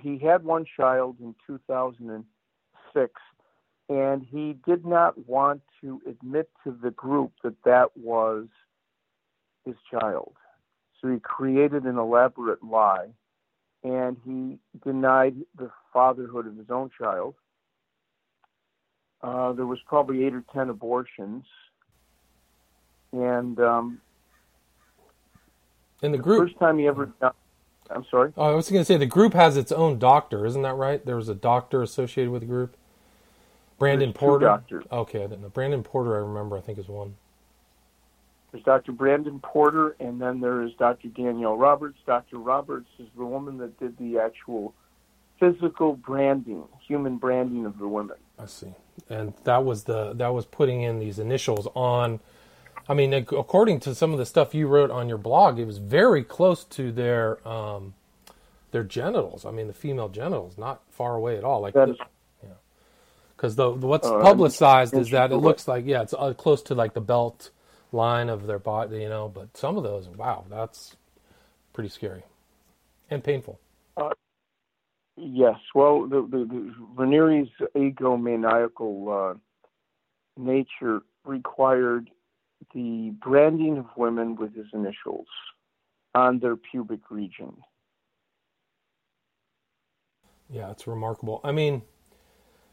[0.02, 3.14] he had one child in 2006,
[3.88, 8.48] and he did not want to admit to the group that that was
[9.66, 10.34] his child.
[11.02, 13.08] So he created an elaborate lie,
[13.84, 17.36] and he denied the fatherhood of his own child.
[19.22, 21.46] Uh, there was probably eight or ten abortions,
[23.12, 24.02] and um,
[26.02, 27.12] In the the group, first time he ever.
[27.92, 28.34] I'm sorry.
[28.38, 31.04] oh, I was going to say the group has its own doctor, isn't that right?
[31.06, 32.78] There was a doctor associated with the group.
[33.80, 34.46] Brandon There's two Porter.
[34.46, 34.86] doctors.
[34.92, 35.50] Okay, I didn't know.
[35.50, 36.58] Brandon Porter, I remember.
[36.58, 37.16] I think is one.
[38.52, 38.92] There's Dr.
[38.94, 41.10] Brandon Porter, and then there is Dr.
[41.10, 42.00] Danielle Roberts.
[42.06, 42.38] Dr.
[42.38, 44.74] Roberts is the woman that did the actual
[45.40, 48.18] physical branding, human branding of the women.
[48.40, 48.74] I see.
[49.10, 52.20] And that was the that was putting in these initials on.
[52.88, 55.78] I mean, according to some of the stuff you wrote on your blog, it was
[55.78, 57.94] very close to their um,
[58.72, 59.46] their genitals.
[59.46, 61.62] I mean, the female genitals, not far away at all.
[61.62, 61.98] Like That is
[63.38, 66.62] Because the, the what's Uh, publicized is that it looks like yeah, it's uh, close
[66.64, 67.52] to like the belt
[67.92, 69.28] line of their body, you know.
[69.28, 70.96] But some of those, wow, that's
[71.74, 72.24] pretty scary
[73.10, 73.60] and painful.
[75.22, 75.58] Yes.
[75.76, 79.38] Well, the, the, the Raniere's egomaniacal uh,
[80.38, 82.10] nature required
[82.74, 85.28] the branding of women with his initials
[86.16, 87.54] on their pubic region.
[90.50, 91.42] Yeah, it's remarkable.
[91.44, 91.84] I mean,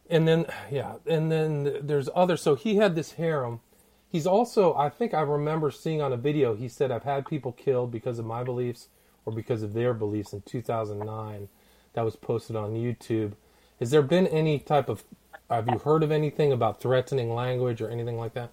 [0.09, 2.37] and then yeah, and then there's other.
[2.37, 3.61] So he had this harem.
[4.09, 6.55] He's also, I think I remember seeing on a video.
[6.55, 8.89] He said, "I've had people killed because of my beliefs
[9.25, 11.49] or because of their beliefs." In 2009,
[11.93, 13.33] that was posted on YouTube.
[13.81, 15.05] Has there been any type of?
[15.51, 18.51] Have you heard of anything about threatening language or anything like that?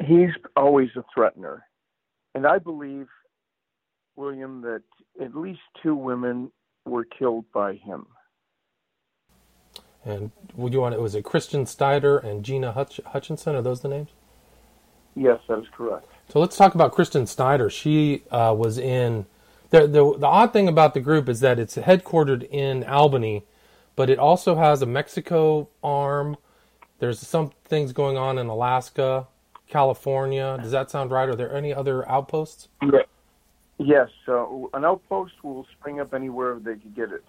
[0.00, 1.62] He's always a threatener.
[2.34, 3.08] And I believe,
[4.16, 4.82] William, that
[5.20, 6.52] at least two women
[6.84, 8.06] were killed by him.
[10.04, 10.94] And would you want?
[10.94, 13.56] It was it Kristen Snyder and Gina Hutch, Hutchinson?
[13.56, 14.10] Are those the names?
[15.18, 16.06] Yes, that is correct.
[16.28, 17.68] So let's talk about Kristen Snyder.
[17.68, 19.26] She uh, was in.
[19.70, 23.44] The, the the odd thing about the group is that it's headquartered in Albany,
[23.96, 26.36] but it also has a Mexico arm.
[27.00, 29.26] There's some things going on in Alaska,
[29.66, 30.58] California.
[30.62, 31.28] Does that sound right?
[31.28, 32.68] Are there any other outposts?
[32.82, 33.00] Yeah.
[33.78, 37.24] Yes, uh, an outpost will spring up anywhere they could get it.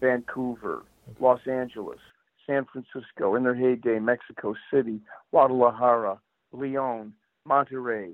[0.00, 0.84] Vancouver,
[1.18, 1.98] Los Angeles,
[2.46, 5.00] San Francisco, in their heyday, Mexico City,
[5.32, 6.20] Guadalajara,
[6.52, 7.12] Leon,
[7.48, 8.12] Monterrey,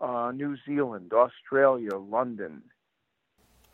[0.00, 2.62] uh, New Zealand, Australia, London.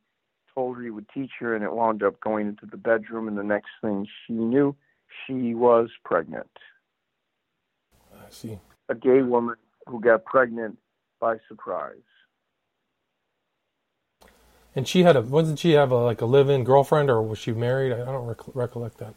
[0.54, 3.28] told her he would teach her, and it wound up going into the bedroom.
[3.28, 4.76] And the next thing she knew,
[5.26, 6.52] she was pregnant.
[8.14, 8.60] I see.
[8.90, 9.56] A gay woman
[9.88, 10.78] who got pregnant
[11.20, 11.96] by surprise.
[14.76, 17.52] And she had a wasn't she have a like a live-in girlfriend or was she
[17.52, 17.94] married?
[17.94, 19.14] I I don't rec- recollect that.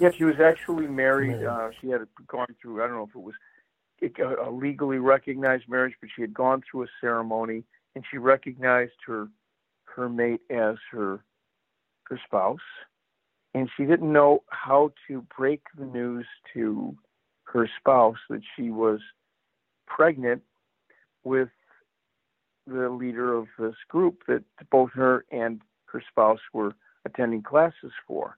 [0.00, 1.40] Yeah, she was actually married.
[1.40, 1.46] Married.
[1.46, 3.34] Uh, she had gone through, I don't know if it was
[4.02, 8.92] a a legally recognized marriage, but she had gone through a ceremony and she recognized
[9.06, 9.28] her
[9.84, 11.24] her mate as her
[12.04, 12.58] her spouse.
[13.54, 16.96] And she didn't know how to break the news to
[17.44, 19.00] her spouse that she was
[19.86, 20.42] pregnant
[21.22, 21.50] with
[22.66, 28.36] the leader of this group that both her and her spouse were attending classes for.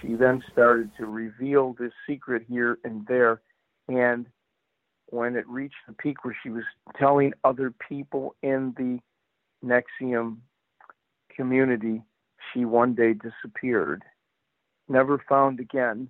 [0.00, 3.40] She then started to reveal this secret here and there.
[3.88, 4.26] And
[5.06, 6.64] when it reached the peak where she was
[6.98, 8.98] telling other people in the
[9.66, 10.38] NXIVM
[11.34, 12.02] community,
[12.52, 14.02] she one day disappeared,
[14.88, 16.08] never found again.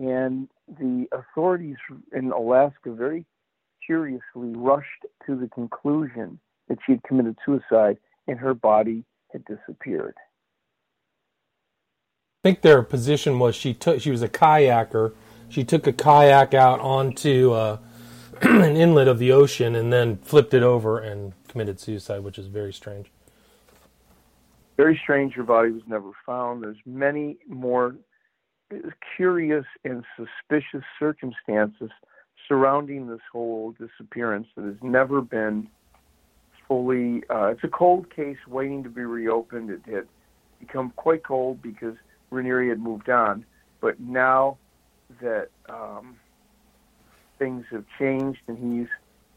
[0.00, 1.76] And the authorities
[2.12, 3.24] in Alaska very
[3.84, 10.14] curiously rushed to the conclusion that she had committed suicide and her body had disappeared.
[12.44, 15.12] I think their position was she took she was a kayaker.
[15.48, 17.78] She took a kayak out onto uh,
[18.42, 22.46] an inlet of the ocean and then flipped it over and committed suicide, which is
[22.46, 23.10] very strange.
[24.76, 27.96] very strange her body was never found there's many more
[29.16, 31.90] curious and suspicious circumstances
[32.46, 35.66] surrounding this whole disappearance that has never been
[36.68, 40.06] fully uh, it's a cold case waiting to be reopened it had
[40.60, 41.96] become quite cold because
[42.30, 43.44] Raniere had moved on
[43.80, 44.58] but now
[45.22, 46.16] that um,
[47.38, 48.88] things have changed and he's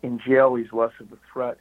[0.03, 1.57] in jail he's less of a threat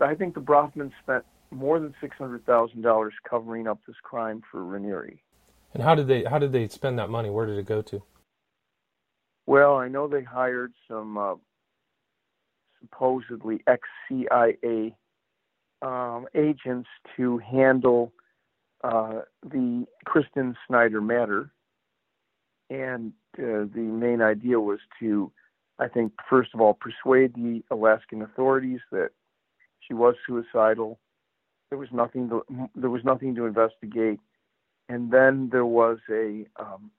[0.00, 4.42] I think the Bronfman spent more than six hundred thousand dollars covering up this crime
[4.50, 5.18] for Raniere.
[5.72, 7.30] And how did they how did they spend that money?
[7.30, 8.02] Where did it go to?
[9.46, 11.34] Well, I know they hired some uh,
[12.80, 14.94] supposedly ex CIA
[15.82, 18.12] um, agents to handle
[18.84, 21.50] uh, the Kristen Snyder matter,
[22.68, 25.32] and uh, the main idea was to,
[25.78, 29.10] I think, first of all, persuade the Alaskan authorities that
[29.80, 30.98] she was suicidal.
[31.70, 34.20] There was nothing to there was nothing to investigate,
[34.90, 36.90] and then there was a um,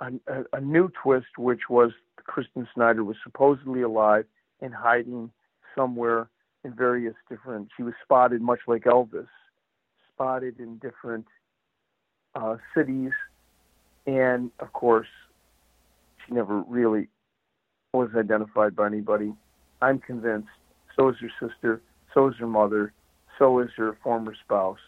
[0.00, 0.10] a,
[0.54, 4.24] a new twist, which was Kristen Snyder was supposedly alive
[4.62, 5.30] and hiding
[5.76, 6.30] somewhere
[6.64, 7.68] in various different.
[7.76, 9.28] She was spotted, much like Elvis,
[10.14, 11.26] spotted in different
[12.34, 13.12] uh, cities,
[14.06, 15.08] and of course,
[16.26, 17.08] she never really
[17.92, 19.32] was identified by anybody.
[19.80, 20.48] I'm convinced.
[20.96, 21.82] So is her sister.
[22.14, 22.92] So is her mother.
[23.38, 24.78] So is her former spouse.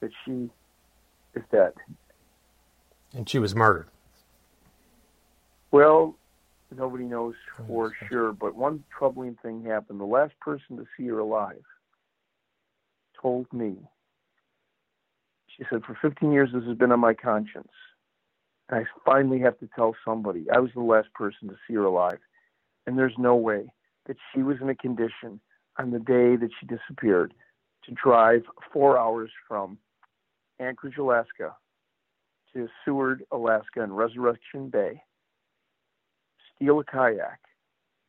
[0.00, 0.50] That she
[1.34, 1.72] is dead.
[3.14, 3.88] And she was murdered.
[5.70, 6.16] Well,
[6.74, 7.34] nobody knows
[7.66, 10.00] for sure, but one troubling thing happened.
[10.00, 11.62] The last person to see her alive
[13.20, 13.76] told me,
[15.58, 17.72] she said, for 15 years this has been on my conscience.
[18.68, 20.46] And I finally have to tell somebody.
[20.54, 22.18] I was the last person to see her alive.
[22.86, 23.72] And there's no way
[24.06, 25.40] that she was in a condition
[25.78, 27.34] on the day that she disappeared
[27.84, 28.42] to drive
[28.72, 29.78] four hours from
[30.60, 31.54] Anchorage, Alaska
[32.54, 35.02] to Seward, Alaska, and Resurrection Bay
[36.54, 37.40] steal a kayak,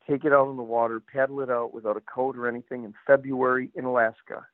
[0.07, 2.93] take it out in the water, paddle it out without a coat or anything in
[3.05, 4.45] February in Alaska,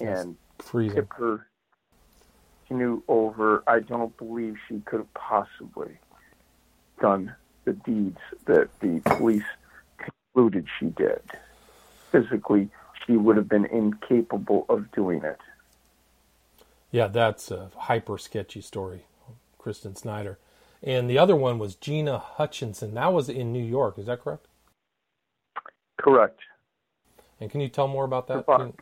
[0.00, 0.36] and
[0.94, 1.48] tip her
[2.72, 3.62] canoe over.
[3.66, 5.98] I don't believe she could have possibly
[7.00, 9.44] done the deeds that the police
[9.98, 11.20] concluded she did.
[12.10, 12.70] Physically,
[13.06, 15.38] she would have been incapable of doing it.
[16.90, 19.04] Yeah, that's a hyper sketchy story,
[19.58, 20.38] Kristen Snyder.
[20.82, 22.94] And the other one was Gina Hutchinson.
[22.94, 23.98] That was in New York.
[23.98, 24.46] Is that correct?
[25.96, 26.40] Correct.
[27.40, 28.72] And can you tell more about that?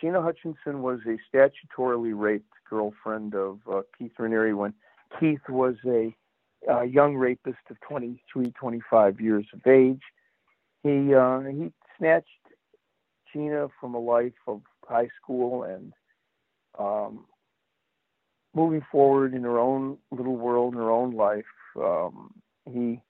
[0.00, 4.74] Gina Hutchinson was a statutorily raped girlfriend of uh, Keith Raniere when
[5.18, 6.14] Keith was a
[6.70, 10.02] uh, young rapist of 23, 25 years of age.
[10.82, 12.28] He uh, he snatched
[13.32, 15.92] Gina from a life of high school and
[16.78, 17.24] um,
[18.54, 21.44] moving forward in her own little world, in her own life.
[21.76, 22.32] Um,
[22.70, 23.00] he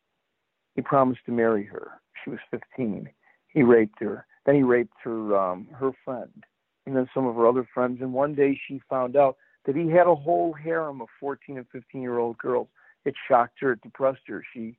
[0.74, 2.00] he promised to marry her.
[2.22, 3.08] She was 15.
[3.48, 4.26] He raped her.
[4.46, 6.44] Then he raped her um, her friend,
[6.86, 8.00] and then some of her other friends.
[8.00, 11.66] And one day she found out that he had a whole harem of 14 and
[11.72, 12.68] 15 year old girls.
[13.04, 13.72] It shocked her.
[13.72, 14.44] It depressed her.
[14.52, 14.76] She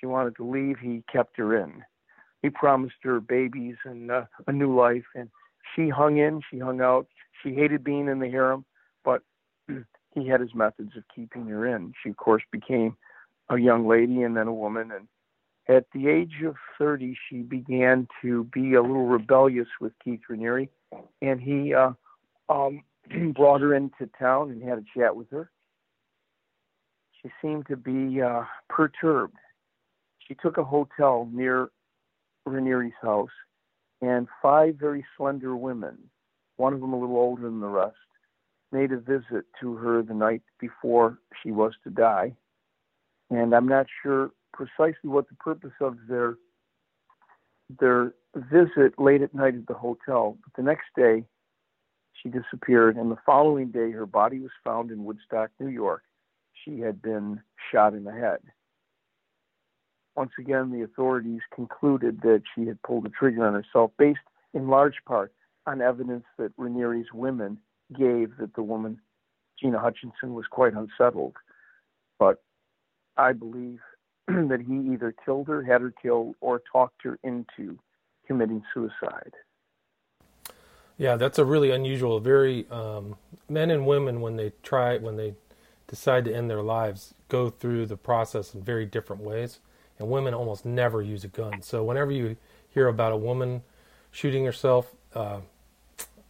[0.00, 0.78] she wanted to leave.
[0.78, 1.82] He kept her in.
[2.42, 5.30] He promised her babies and uh, a new life, and
[5.74, 6.42] she hung in.
[6.50, 7.06] She hung out.
[7.42, 8.64] She hated being in the harem,
[9.04, 9.22] but
[10.14, 11.94] he had his methods of keeping her in.
[12.02, 12.96] She, of course, became
[13.48, 14.90] a young lady and then a woman.
[14.92, 15.08] And
[15.68, 20.68] at the age of 30, she began to be a little rebellious with Keith Raniere,
[21.20, 21.92] and he uh,
[22.48, 22.82] um,
[23.34, 25.50] brought her into town and had a chat with her.
[27.22, 29.36] She seemed to be uh, perturbed.
[30.26, 31.70] She took a hotel near
[32.46, 33.30] Raniere's house,
[34.00, 35.98] and five very slender women,
[36.56, 37.96] one of them a little older than the rest,
[38.72, 42.34] made a visit to her the night before she was to die.
[43.30, 46.36] And I'm not sure precisely what the purpose of their
[47.80, 50.36] their visit late at night at the hotel.
[50.42, 51.24] But the next day,
[52.12, 56.02] she disappeared, and the following day, her body was found in Woodstock, New York.
[56.64, 58.40] She had been shot in the head.
[60.16, 64.20] Once again, the authorities concluded that she had pulled the trigger on herself, based
[64.52, 65.32] in large part
[65.66, 67.58] on evidence that Raniere's women
[67.92, 69.00] gave that the woman,
[69.60, 71.34] Gina Hutchinson, was quite unsettled.
[72.18, 72.42] But
[73.16, 73.80] I believe
[74.28, 77.78] that he either killed her, had her killed, or talked her into
[78.26, 79.32] committing suicide.
[80.96, 82.20] Yeah, that's a really unusual.
[82.20, 83.16] Very um,
[83.48, 85.34] men and women when they try when they
[85.88, 89.58] decide to end their lives go through the process in very different ways,
[89.98, 91.62] and women almost never use a gun.
[91.62, 92.36] So whenever you
[92.68, 93.62] hear about a woman
[94.12, 95.40] shooting herself, uh,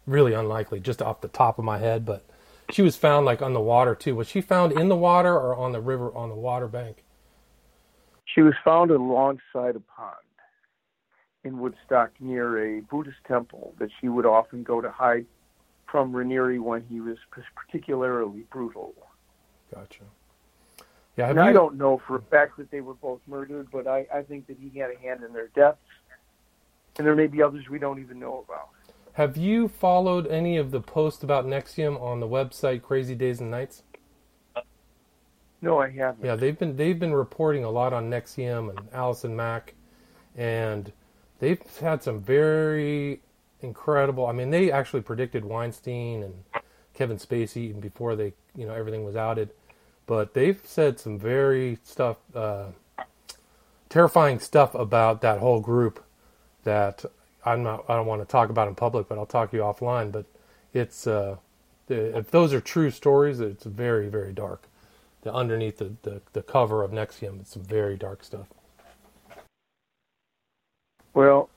[0.06, 2.06] really unlikely, just off the top of my head.
[2.06, 2.24] But
[2.70, 4.14] she was found like on the water too.
[4.14, 7.04] Was she found in the water or on the river on the water bank?
[8.24, 10.23] She was found alongside a pond
[11.44, 15.26] in Woodstock near a Buddhist temple that she would often go to hide
[15.86, 17.18] from Raniere when he was
[17.54, 18.94] particularly brutal.
[19.72, 20.04] Gotcha.
[21.16, 23.86] Yeah, and you, I don't know for a fact that they were both murdered, but
[23.86, 25.78] I, I think that he had a hand in their deaths.
[26.96, 28.70] And there may be others we don't even know about.
[29.12, 33.50] Have you followed any of the posts about NXIVM on the website Crazy Days and
[33.50, 33.84] Nights?
[35.60, 36.24] No, I haven't.
[36.24, 39.74] Yeah, they've been they've been reporting a lot on NXIVM and Allison Mack,
[40.36, 40.92] and
[41.44, 43.20] they've had some very
[43.60, 44.26] incredible.
[44.26, 46.34] I mean, they actually predicted Weinstein and
[46.94, 49.50] Kevin Spacey even before they, you know, everything was outed.
[50.06, 52.68] But they've said some very stuff, uh,
[53.90, 56.02] terrifying stuff about that whole group
[56.64, 57.04] that
[57.44, 57.84] I'm not.
[57.88, 60.12] I don't want to talk about in public, but I'll talk to you offline.
[60.12, 60.24] But
[60.72, 61.36] it's uh,
[61.88, 64.68] if those are true stories, it's very very dark.
[65.22, 68.46] The underneath the, the, the cover of NXIVM, it's some very dark stuff.
[71.14, 71.48] Well,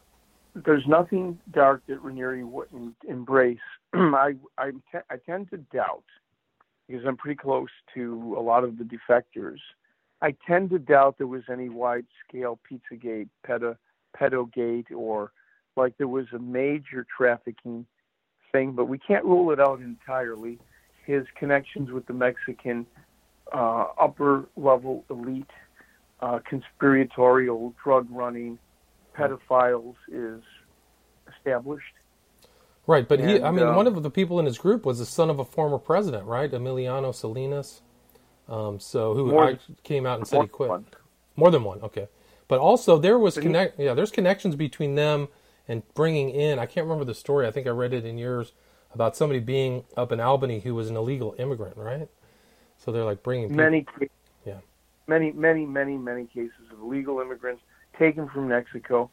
[0.66, 3.60] there's nothing dark that Raniere wouldn't embrace.
[3.93, 6.03] I I, te- I tend to doubt
[6.88, 9.60] because I'm pretty close to a lot of the defectors.
[10.22, 13.76] I tend to doubt there was any wide scale Pizzagate, pedo,
[14.18, 15.32] pedogate, or
[15.76, 17.86] like there was a major trafficking
[18.51, 20.60] thing, but we can't rule it out entirely.
[21.05, 22.86] His connections with the Mexican
[23.53, 25.49] uh, upper level elite,
[26.22, 28.58] uh, conspiratorial drug running,
[29.18, 30.41] pedophiles is
[31.36, 31.93] established.
[32.86, 35.05] Right, but he, I mean, uh, one of the people in his group was the
[35.05, 36.49] son of a former president, right?
[36.49, 37.82] Emiliano Salinas.
[38.47, 40.70] Um, so who More I came out and said he quit.
[40.70, 40.86] one.
[41.36, 42.07] More than one, okay.
[42.47, 43.78] But also there was connect.
[43.78, 45.28] Yeah, there's connections between them
[45.68, 46.59] and bringing in.
[46.59, 47.45] I can't remember the story.
[47.45, 48.53] I think I read it in yours
[48.93, 52.07] about somebody being up in Albany who was an illegal immigrant, right?
[52.78, 53.65] So they're like bringing people.
[53.65, 53.86] Many,
[54.45, 54.59] Yeah.
[55.07, 57.61] many, many, many, many cases of illegal immigrants
[57.97, 59.09] taken from Mexico,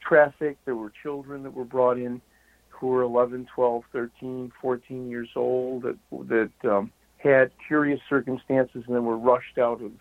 [0.00, 0.64] trafficked.
[0.64, 2.20] There were children that were brought in
[2.68, 5.98] who were 11, 12, 13, 14 years old that
[6.28, 9.92] that um, had curious circumstances and then were rushed out of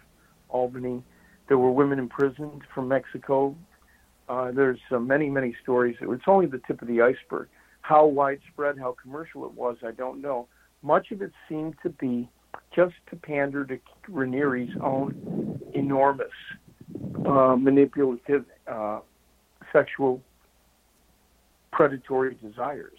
[0.47, 1.03] Albany.
[1.47, 3.55] There were women imprisoned from Mexico.
[4.29, 5.97] Uh, there's uh, many, many stories.
[5.99, 7.49] It's only the tip of the iceberg.
[7.81, 10.47] How widespread, how commercial it was, I don't know.
[10.81, 12.29] Much of it seemed to be
[12.73, 16.27] just to pander to Raniere's own enormous
[17.25, 18.99] uh, manipulative uh,
[19.71, 20.21] sexual
[21.71, 22.97] predatory desires.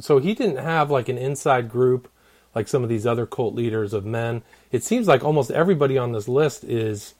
[0.00, 2.08] So he didn't have like an inside group
[2.54, 4.42] like some of these other cult leaders of men.
[4.70, 7.14] It seems like almost everybody on this list is.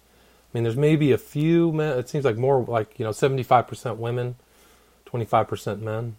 [0.53, 1.99] I mean, there's maybe a few men.
[1.99, 4.37] It seems like more like you know, 75% women,
[5.07, 6.17] 25% men.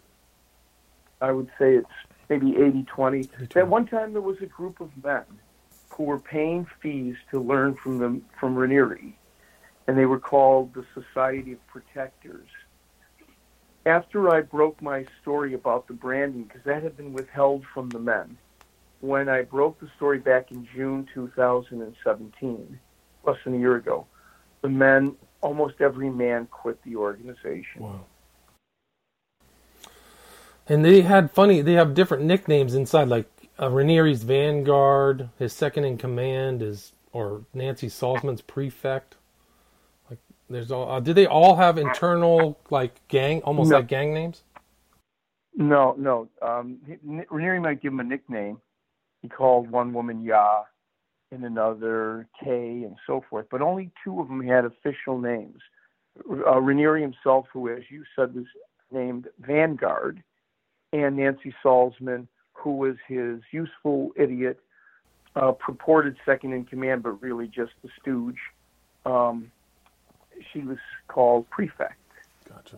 [1.21, 1.87] I would say it's
[2.29, 3.23] maybe 80 20.
[3.23, 3.55] 80-20.
[3.55, 5.23] At one time, there was a group of men
[5.89, 9.13] who were paying fees to learn from them from Raniere,
[9.87, 12.47] and they were called the Society of Protectors.
[13.85, 17.99] After I broke my story about the branding, because that had been withheld from the
[17.99, 18.37] men,
[19.01, 22.79] when I broke the story back in June 2017,
[23.23, 24.07] less than a year ago,
[24.61, 27.81] the men, almost every man, quit the organization.
[27.81, 28.05] Wow.
[30.67, 31.61] And they had funny.
[31.61, 33.29] They have different nicknames inside, like
[33.59, 35.29] uh, Raniere's Vanguard.
[35.37, 39.15] His second in command is, or Nancy Salzman's prefect.
[40.49, 40.91] There's all.
[40.91, 43.77] Uh, did they all have internal like gang, almost No.
[43.77, 44.43] like gang names?
[45.55, 46.27] No, no.
[46.41, 46.79] Um,
[47.31, 48.59] Raniere might give him a nickname.
[49.21, 50.63] He called one woman Ya,
[51.31, 53.47] and another K, and so forth.
[53.49, 55.61] But only two of them had official names.
[56.29, 58.45] Uh, Raniere himself, who, as you said, was
[58.91, 60.21] named Vanguard,
[60.93, 64.59] and Nancy Salzman, who was his useful idiot,
[65.35, 68.39] uh, purported second in command, but really just the stooge.
[69.05, 69.51] Um,
[70.51, 70.77] she was
[71.07, 71.99] called Prefect.
[72.47, 72.77] Gotcha.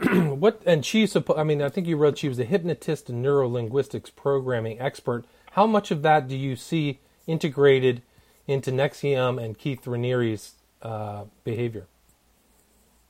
[0.34, 4.14] what and she's I mean, I think you wrote she was a hypnotist and neurolinguistics
[4.14, 5.24] programming expert.
[5.52, 8.02] How much of that do you see integrated
[8.46, 11.86] into NXIVM and Keith Raniere's uh, behavior?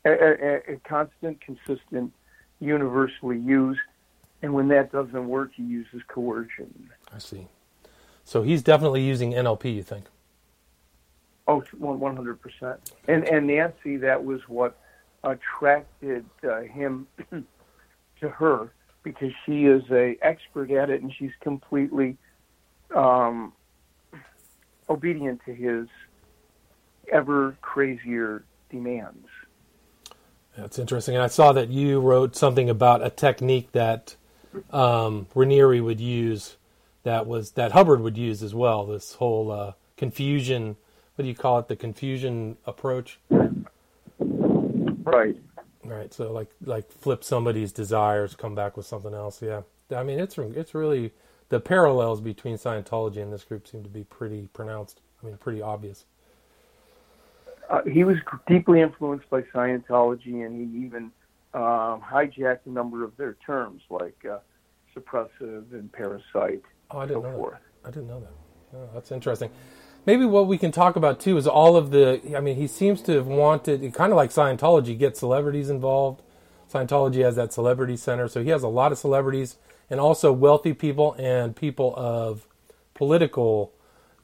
[0.04, 2.12] a, a, a constant, consistent,
[2.60, 3.80] universally used.
[4.42, 6.90] And when that doesn't work, he uses coercion.
[7.12, 7.48] I see.
[8.24, 9.74] So he's definitely using NLP.
[9.74, 10.04] You think?
[11.48, 12.92] Oh, one hundred percent.
[13.08, 14.78] And and Nancy, that was what
[15.24, 17.06] attracted uh, him
[18.20, 18.70] to her
[19.02, 22.18] because she is a expert at it, and she's completely
[22.94, 23.54] um,
[24.90, 25.88] obedient to his
[27.10, 29.26] ever crazier demands.
[30.56, 31.14] That's interesting.
[31.14, 34.16] And I saw that you wrote something about a technique that
[34.70, 36.56] um, Raniere would use,
[37.04, 38.84] that was that Hubbard would use as well.
[38.84, 40.76] This whole uh, confusion.
[41.18, 41.66] What do you call it?
[41.66, 43.18] The confusion approach.
[44.20, 45.36] Right.
[45.84, 46.14] Right.
[46.14, 49.42] So like like flip somebody's desires, come back with something else.
[49.42, 49.62] Yeah.
[49.94, 51.12] I mean, it's it's really
[51.48, 55.00] the parallels between Scientology and this group seem to be pretty pronounced.
[55.22, 56.04] I mean, pretty obvious.
[57.68, 61.10] uh, he was deeply influenced by Scientology, and he even
[61.54, 64.38] um, hijacked a number of their terms, like uh,
[64.96, 66.62] suppressive and parasite,
[66.92, 67.54] Oh, I and didn't so know forth.
[67.82, 67.88] that.
[67.88, 68.32] I didn't know that.
[68.76, 69.50] Oh, that's interesting.
[70.08, 72.34] Maybe what we can talk about too is all of the.
[72.34, 76.22] I mean, he seems to have wanted, kind of like Scientology, get celebrities involved,
[76.72, 79.56] Scientology has that celebrity center, so he has a lot of celebrities
[79.90, 82.46] and also wealthy people and people of
[82.94, 83.70] political,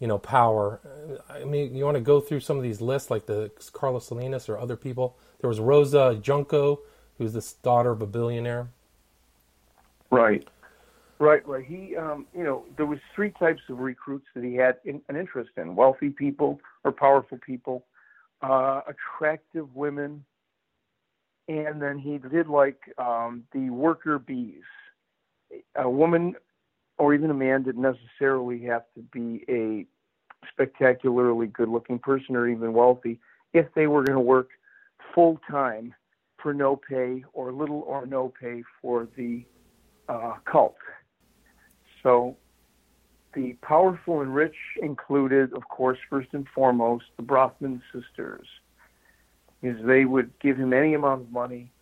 [0.01, 0.81] you know, power.
[1.29, 4.49] I mean, you want to go through some of these lists, like the Carlos Salinas
[4.49, 5.19] or other people.
[5.43, 6.81] There was Rosa Junco,
[7.19, 8.69] who's the daughter of a billionaire.
[10.11, 10.49] Right,
[11.19, 11.65] right, right.
[11.65, 15.17] He, um, you know, there was three types of recruits that he had in, an
[15.17, 17.85] interest in: wealthy people or powerful people,
[18.43, 20.25] uh, attractive women,
[21.49, 24.63] and then he did like um, the worker bees.
[25.77, 26.35] A woman
[26.99, 29.87] or even a man didn't necessarily have to be a
[30.51, 33.19] spectacularly good-looking person or even wealthy
[33.53, 34.51] if they were going to work
[35.15, 35.95] full time
[36.43, 39.45] for no pay or little or no pay for the
[40.09, 40.77] uh, cult.
[42.05, 42.37] So
[43.35, 48.47] the powerful and rich included, of course, first and foremost, the Bronfman sisters,
[49.63, 51.73] is they would give him any amount of money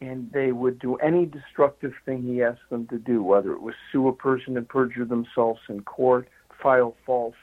[0.00, 3.74] and they would do any destructive thing he asked them to do, whether it was
[3.92, 6.26] sue a person and perjure themselves in court,
[6.62, 7.34] file false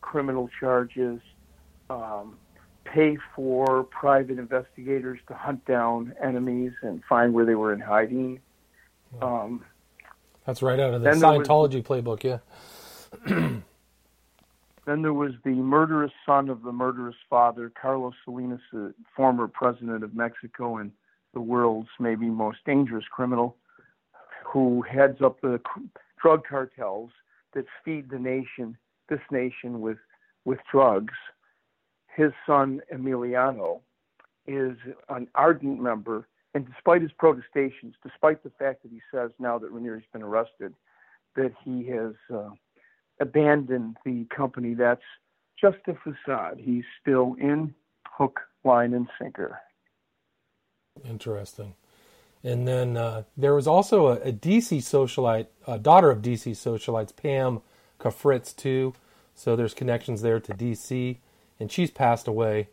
[0.00, 1.20] criminal charges,
[1.90, 2.36] um,
[2.84, 8.38] pay for private investigators to hunt down enemies and find where they were in hiding.
[9.20, 9.64] Um,
[10.46, 12.38] That's right out of the Then there was- Scientology playbook, yeah.
[14.86, 20.04] Then there was the murderous son of the murderous father, Carlos Salinas, the former president
[20.04, 20.92] of Mexico and
[21.32, 23.56] the world's maybe most dangerous criminal,
[24.44, 25.58] who heads up the
[26.20, 27.10] drug cartels
[27.54, 28.76] that feed the nation,
[29.08, 29.98] this nation, with
[30.44, 31.14] with drugs.
[32.14, 33.80] His son Emiliano
[34.46, 34.76] is
[35.08, 39.72] an ardent member, and despite his protestations, despite the fact that he says now that
[39.72, 40.72] Raniere's been arrested,
[41.34, 42.50] that he has uh,
[43.20, 44.74] abandoned the company.
[44.74, 45.02] That's
[45.60, 46.60] just a facade.
[46.60, 47.74] He's still in
[48.06, 49.58] hook, line, and sinker.
[51.08, 51.74] Interesting.
[52.44, 57.14] And then uh, there was also a, a DC socialite, a daughter of DC socialites,
[57.14, 57.62] Pam
[57.98, 58.94] Cafritz, too.
[59.34, 61.16] So there's connections there to DC,
[61.58, 62.68] and she's passed away.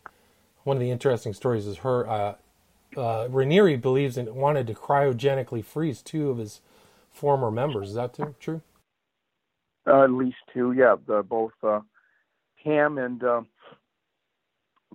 [0.63, 2.07] One of the interesting stories is her.
[2.07, 2.35] Uh,
[2.97, 6.61] uh, Raniere believes in wanted to cryogenically freeze two of his
[7.11, 7.89] former members.
[7.89, 8.61] Is that too, true?
[9.87, 10.95] Uh, at least two, yeah.
[11.07, 11.81] The, both uh,
[12.63, 13.41] Pam and uh,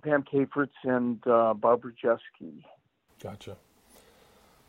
[0.03, 2.63] Pam Cafritz and uh, Barbara Jeske.
[3.21, 3.57] Gotcha.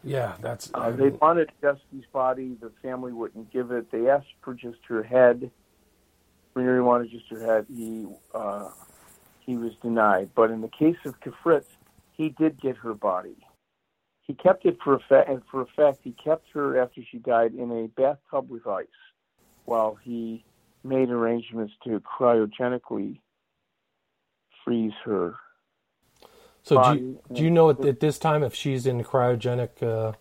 [0.04, 0.70] Yeah, that's.
[0.74, 2.56] Uh, they wanted Jeske's body.
[2.60, 3.90] The family wouldn't give it.
[3.90, 5.50] They asked for just her head.
[6.54, 7.66] Raniere wanted just her head.
[7.68, 8.70] He uh,
[9.44, 10.30] he was denied.
[10.34, 11.66] But in the case of Cafritz,
[12.18, 13.36] he did get her body.
[14.22, 15.30] He kept it for a fact.
[15.30, 18.86] And for a fact, he kept her after she died in a bathtub with ice,
[19.64, 20.44] while he
[20.84, 23.20] made arrangements to cryogenically
[24.64, 25.36] freeze her.
[26.62, 29.82] so do you, do you know at, at this time if she's in a cryogenic
[29.82, 30.12] uh,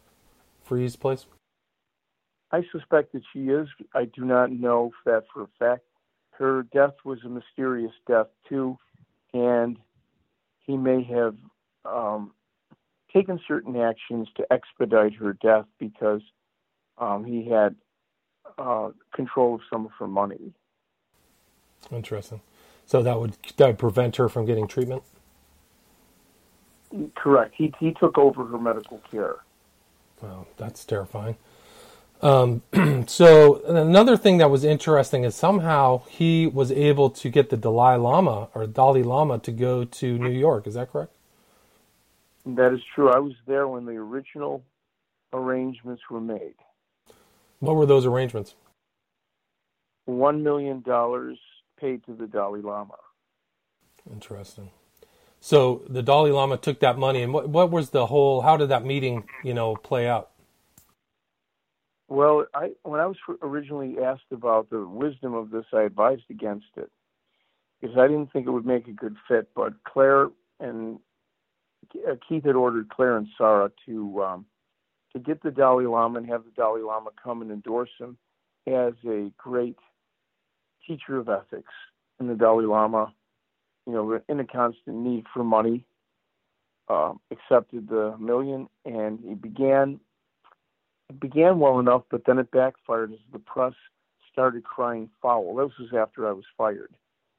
[0.64, 1.26] freeze place?
[2.52, 3.68] I suspect that she is.
[3.94, 5.84] I do not know that for a fact.
[6.32, 8.78] Her death was a mysterious death too,
[9.34, 9.78] and
[10.60, 11.36] he may have
[11.88, 12.32] um,
[13.14, 16.22] taken certain actions to expedite her death because
[16.98, 17.76] um, he had
[18.58, 20.54] uh, control of some of her money.
[21.92, 22.42] Interesting.
[22.86, 25.04] So that would that would prevent her from getting treatment.
[27.16, 27.54] Correct.
[27.58, 29.38] He he took over her medical care.
[30.22, 31.36] Wow, that's terrifying.
[32.22, 32.64] Um,
[33.08, 37.98] so another thing that was interesting is somehow he was able to get the Dalai
[37.98, 40.66] Lama or Dalai Lama to go to New York.
[40.66, 41.12] Is that correct?
[42.56, 43.10] That is true.
[43.10, 44.64] I was there when the original
[45.34, 46.56] arrangements were made.
[47.60, 48.56] What were those arrangements?
[50.06, 51.38] One million dollars
[51.78, 52.96] paid to the Dalai Lama.
[54.10, 54.72] Interesting.
[55.42, 58.42] So the Dalai Lama took that money, and what what was the whole?
[58.42, 60.30] How did that meeting, you know, play out?
[62.08, 66.68] Well, I when I was originally asked about the wisdom of this, I advised against
[66.78, 66.90] it
[67.82, 69.50] because I didn't think it would make a good fit.
[69.54, 70.30] But Clare
[70.62, 71.00] and
[72.28, 74.46] Keith had ordered Clare and Sara to um,
[75.14, 78.18] to get the Dalai Lama and have the Dalai Lama come and endorse him
[78.68, 79.78] as a great
[80.86, 81.74] teacher of ethics.
[82.20, 83.14] And the Dalai Lama,
[83.86, 85.86] you know, in a constant need for money,
[86.90, 90.00] uh, accepted the million, and he began
[91.10, 93.74] it began well enough, but then it backfired as the press
[94.32, 95.56] started crying foul.
[95.56, 96.94] This was after I was fired.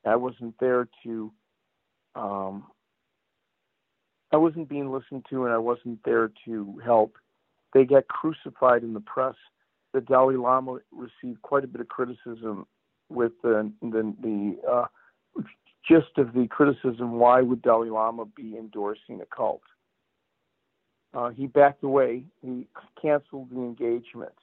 [0.07, 1.32] I wasn't there to,
[2.14, 2.64] um,
[4.33, 7.16] I wasn't being listened to, and I wasn't there to help.
[7.72, 9.37] They got crucified in the press.
[9.93, 12.66] The Dalai Lama received quite a bit of criticism
[13.09, 14.87] with the the, the uh,
[15.87, 17.12] gist of the criticism.
[17.12, 19.62] Why would Dalai Lama be endorsing a cult?
[21.14, 22.24] uh, he backed away.
[22.43, 22.66] He
[23.01, 24.35] canceled the engagement.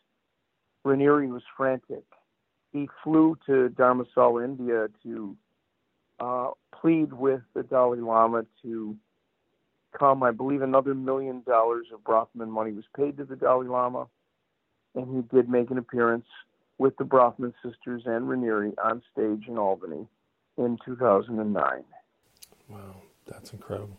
[0.85, 2.03] Raniere was frantic.
[2.71, 5.37] He flew to Dharamsala, India, to
[6.19, 8.95] uh, plead with the Dalai Lama to
[9.97, 10.23] come.
[10.23, 14.07] I believe another million dollars of Bronfman money was paid to the Dalai Lama,
[14.95, 16.25] and he did make an appearance
[16.77, 20.07] with the Bronfman sisters and Raniere on stage in Albany
[20.57, 21.83] in 2009.
[22.69, 23.97] Wow, that's incredible.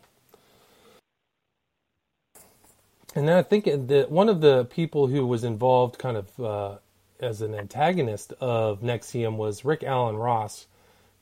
[3.15, 6.77] And then I think that one of the people who was involved, kind of uh,
[7.19, 10.67] as an antagonist of NXIVM, was Rick Alan Ross,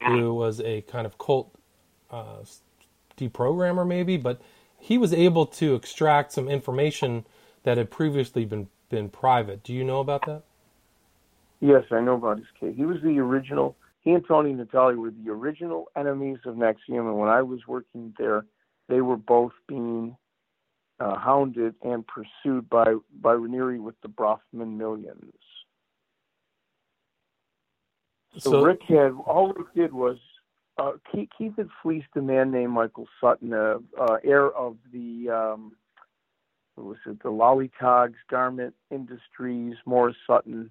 [0.06, 1.56] who was a kind of cult
[2.12, 2.40] uh,
[3.18, 4.42] deprogrammer, maybe, but
[4.80, 7.26] he was able to extract some information
[7.64, 9.64] that had previously been been private.
[9.64, 10.44] Do you know about that?
[11.60, 12.76] Yes, I know about his case.
[12.76, 13.76] He was the original.
[14.02, 18.14] He and Toni Natalie were the original enemies of NXIVM, and when I was working
[18.20, 18.46] there,
[18.88, 20.16] they were both being
[21.00, 25.34] uh, hounded and pursued by by Raniere with the Bronfman millions.
[28.38, 30.18] So, so Rick had all Rick did was
[31.12, 35.72] Keith, Keith had fleeced a man named Michael Sutton, uh, uh, heir of the um,
[36.76, 40.70] what was it, the Lollytogs Garment Industries, Morris Sutton.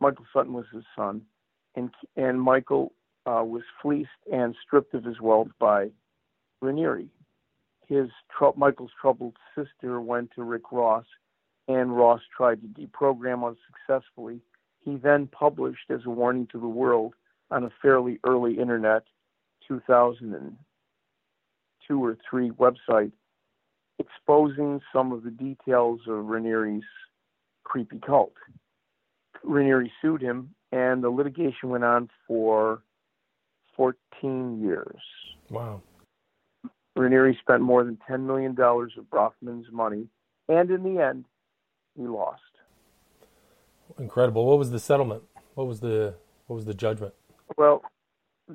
[0.00, 1.22] Michael Sutton was his son,
[1.74, 2.92] and and Michael
[3.26, 5.90] uh, was fleeced and stripped of his wealth by
[6.62, 7.08] Raniere.
[7.88, 8.08] His
[8.56, 11.04] Michael's troubled sister went to Rick Ross,
[11.68, 14.40] and Ross tried to deprogram unsuccessfully.
[14.84, 17.14] He then published as a warning to the world
[17.52, 19.04] on a fairly early internet
[19.68, 23.12] 2002 or 3 website
[23.98, 26.84] exposing some of the details of Raniere's
[27.64, 28.32] creepy cult.
[29.44, 32.82] Raniere sued him, and the litigation went on for
[33.76, 35.00] 14 years.
[35.50, 35.82] Wow.
[36.96, 40.08] Raniere spent more than $10 million of Bronfman's money,
[40.48, 41.24] and in the end,
[41.96, 42.40] he lost.
[43.98, 44.46] Incredible.
[44.46, 45.22] What was the settlement?
[45.54, 46.14] What was the
[46.46, 47.14] what was the judgment?
[47.56, 47.82] Well,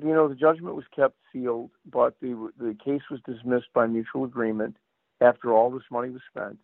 [0.00, 4.24] you know, the judgment was kept sealed, but the the case was dismissed by mutual
[4.24, 4.76] agreement
[5.20, 6.58] after all this money was spent.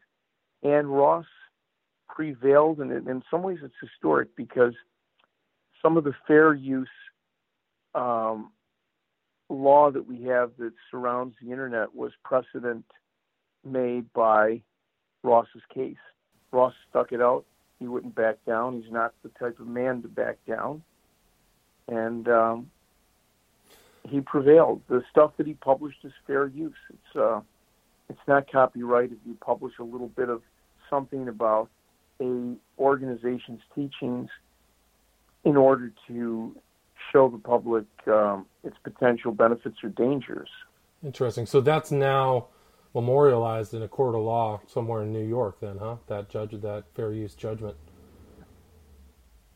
[0.63, 1.27] And Ross
[2.09, 4.75] prevailed, and in some ways it's historic because
[5.83, 6.89] some of the fair use
[7.95, 8.51] um,
[9.49, 12.85] law that we have that surrounds the internet was precedent
[13.65, 14.63] made by
[15.23, 15.97] Ross's case.
[16.53, 17.45] Ross stuck it out.
[17.79, 18.81] He wouldn't back down.
[18.81, 20.83] He's not the type of man to back down
[21.89, 22.71] and um,
[24.09, 24.83] he prevailed.
[24.89, 26.75] The stuff that he published is fair use.
[26.91, 27.41] It's uh,
[28.09, 30.43] it's not copyright if you publish a little bit of
[30.91, 31.69] something about
[32.21, 34.29] a organization's teachings
[35.45, 36.57] in order to
[37.13, 40.49] show the public um, its potential benefits or dangers.
[41.05, 41.47] Interesting.
[41.47, 42.49] So that's now
[42.95, 45.97] memorialized in a court of law somewhere in New York, then, huh?
[46.07, 47.77] That judge, that fair use judgment.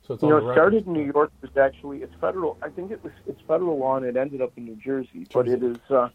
[0.08, 1.30] So it's you know, it started in New York.
[1.42, 2.56] It was actually it's federal.
[2.62, 5.26] I think it was it's federal law, and it ended up in New Jersey.
[5.28, 5.28] Jersey.
[5.34, 6.08] But it is uh,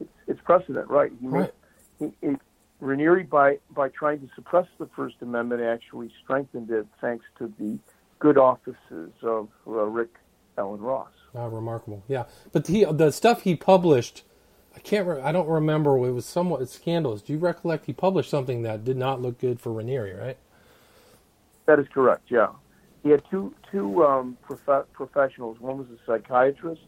[0.00, 1.12] it's, it's precedent, right?
[1.20, 1.54] He right.
[2.00, 2.36] Made, he, he,
[2.82, 7.78] Raniere, by by trying to suppress the First Amendment, actually strengthened it thanks to the
[8.18, 10.10] good offices of uh, Rick
[10.58, 11.12] Alan Ross.
[11.34, 12.02] Ah, remarkable.
[12.08, 14.24] Yeah, but he the stuff he published.
[14.74, 15.06] I can't.
[15.06, 15.96] Re- I don't remember.
[15.98, 17.22] It was somewhat scandalous.
[17.22, 20.38] Do you recollect he published something that did not look good for Raniere, right?
[21.66, 22.24] That is correct.
[22.28, 22.48] Yeah,
[23.02, 25.58] he had two two um, prof- professionals.
[25.60, 26.82] One was a psychiatrist,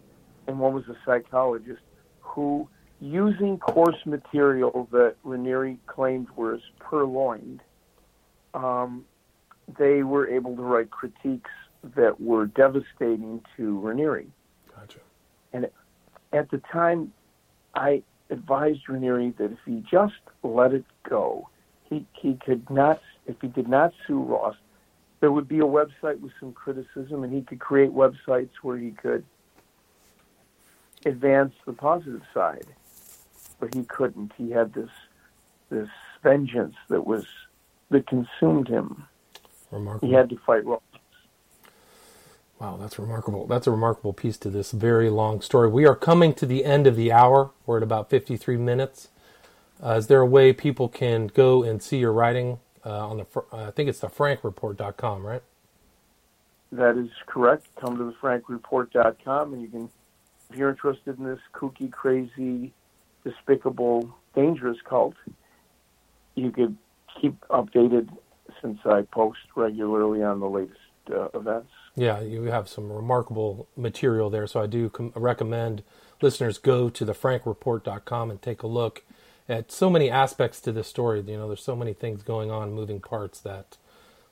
[0.47, 1.83] and one was a psychologist,
[2.21, 2.69] who,
[3.01, 7.61] using course material that Raniere claimed was purloined,
[8.55, 9.05] um,
[9.79, 11.51] they were able to write critiques
[11.97, 14.27] that were devastating to Raniere.
[14.75, 15.01] Gotcha.
[15.53, 15.69] And
[16.33, 17.13] at the time,
[17.75, 21.49] I advised Raniere that if he just let it go,
[21.85, 23.01] he he could not.
[23.27, 24.57] If he did not sue Ross,
[25.25, 28.91] there would be a website with some criticism, and he could create websites where he
[28.91, 29.25] could
[31.07, 32.67] advance the positive side.
[33.59, 34.33] But he couldn't.
[34.37, 34.91] He had this
[35.71, 35.89] this
[36.23, 37.25] vengeance that was
[37.89, 39.05] that consumed him.
[39.71, 40.07] Remarkable.
[40.07, 40.83] He had to fight Ross.
[42.61, 43.47] Wow, that's remarkable.
[43.47, 45.71] That's a remarkable piece to this very long story.
[45.71, 47.51] We are coming to the end of the hour.
[47.65, 49.09] We're at about 53 minutes.
[49.83, 53.27] Uh, is there a way people can go and see your writing uh, on the
[53.53, 55.43] uh, I think it's the frankreport.com, right?
[56.73, 57.67] That is correct.
[57.81, 59.91] Come to the frankreport.com and you can
[60.51, 62.73] if you're interested in this kooky, crazy,
[63.25, 65.15] despicable, dangerous cult,
[66.35, 66.77] you could
[67.21, 68.09] keep updated
[68.61, 70.79] since I post regularly on the latest
[71.11, 71.71] uh, events.
[71.97, 75.83] Yeah, you have some remarkable material there, so I do com- recommend
[76.21, 79.03] listeners go to the frankreport.com and take a look
[79.49, 81.21] at so many aspects to this story.
[81.27, 83.77] You know, there's so many things going on, moving parts that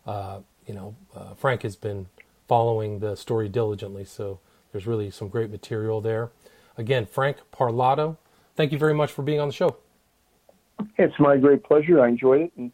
[0.07, 2.07] uh, you know uh, Frank has been
[2.49, 4.05] following the story diligently.
[4.05, 4.41] So
[4.73, 6.31] there's really some great material there.
[6.77, 8.17] Again, Frank Parlato,
[8.57, 9.77] thank you very much for being on the show.
[10.99, 12.01] It's my great pleasure.
[12.01, 12.73] I enjoyed it, and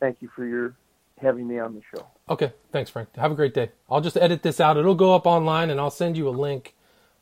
[0.00, 0.74] thank you for your
[1.20, 2.06] having me on the show.
[2.28, 3.14] Okay, thanks, Frank.
[3.16, 3.70] Have a great day.
[3.90, 4.76] I'll just edit this out.
[4.76, 6.74] It'll go up online, and I'll send you a link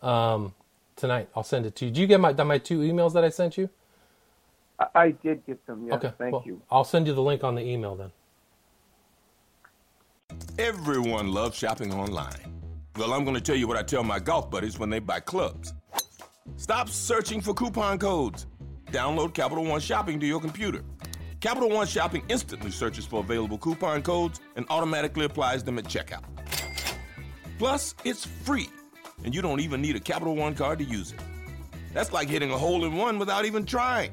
[0.02, 0.54] um,
[0.96, 1.28] tonight.
[1.34, 1.90] I'll send it to you.
[1.90, 3.70] Did you get my my two emails that I sent you?
[4.78, 5.86] I, I did get them.
[5.86, 6.60] Yes, okay, thank well, you.
[6.70, 8.10] I'll send you the link on the email then.
[10.58, 12.60] Everyone loves shopping online.
[12.96, 15.20] Well, I'm going to tell you what I tell my golf buddies when they buy
[15.20, 15.74] clubs.
[16.56, 18.46] Stop searching for coupon codes.
[18.86, 20.82] Download Capital One Shopping to your computer.
[21.40, 26.22] Capital One Shopping instantly searches for available coupon codes and automatically applies them at checkout.
[27.58, 28.68] Plus, it's free,
[29.24, 31.20] and you don't even need a Capital One card to use it.
[31.92, 34.12] That's like hitting a hole in one without even trying.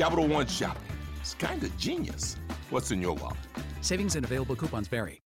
[0.00, 0.82] Capital One Shopping.
[1.20, 2.36] It's kind of genius.
[2.70, 3.36] What's in your wallet?
[3.82, 5.18] Savings and available coupons vary.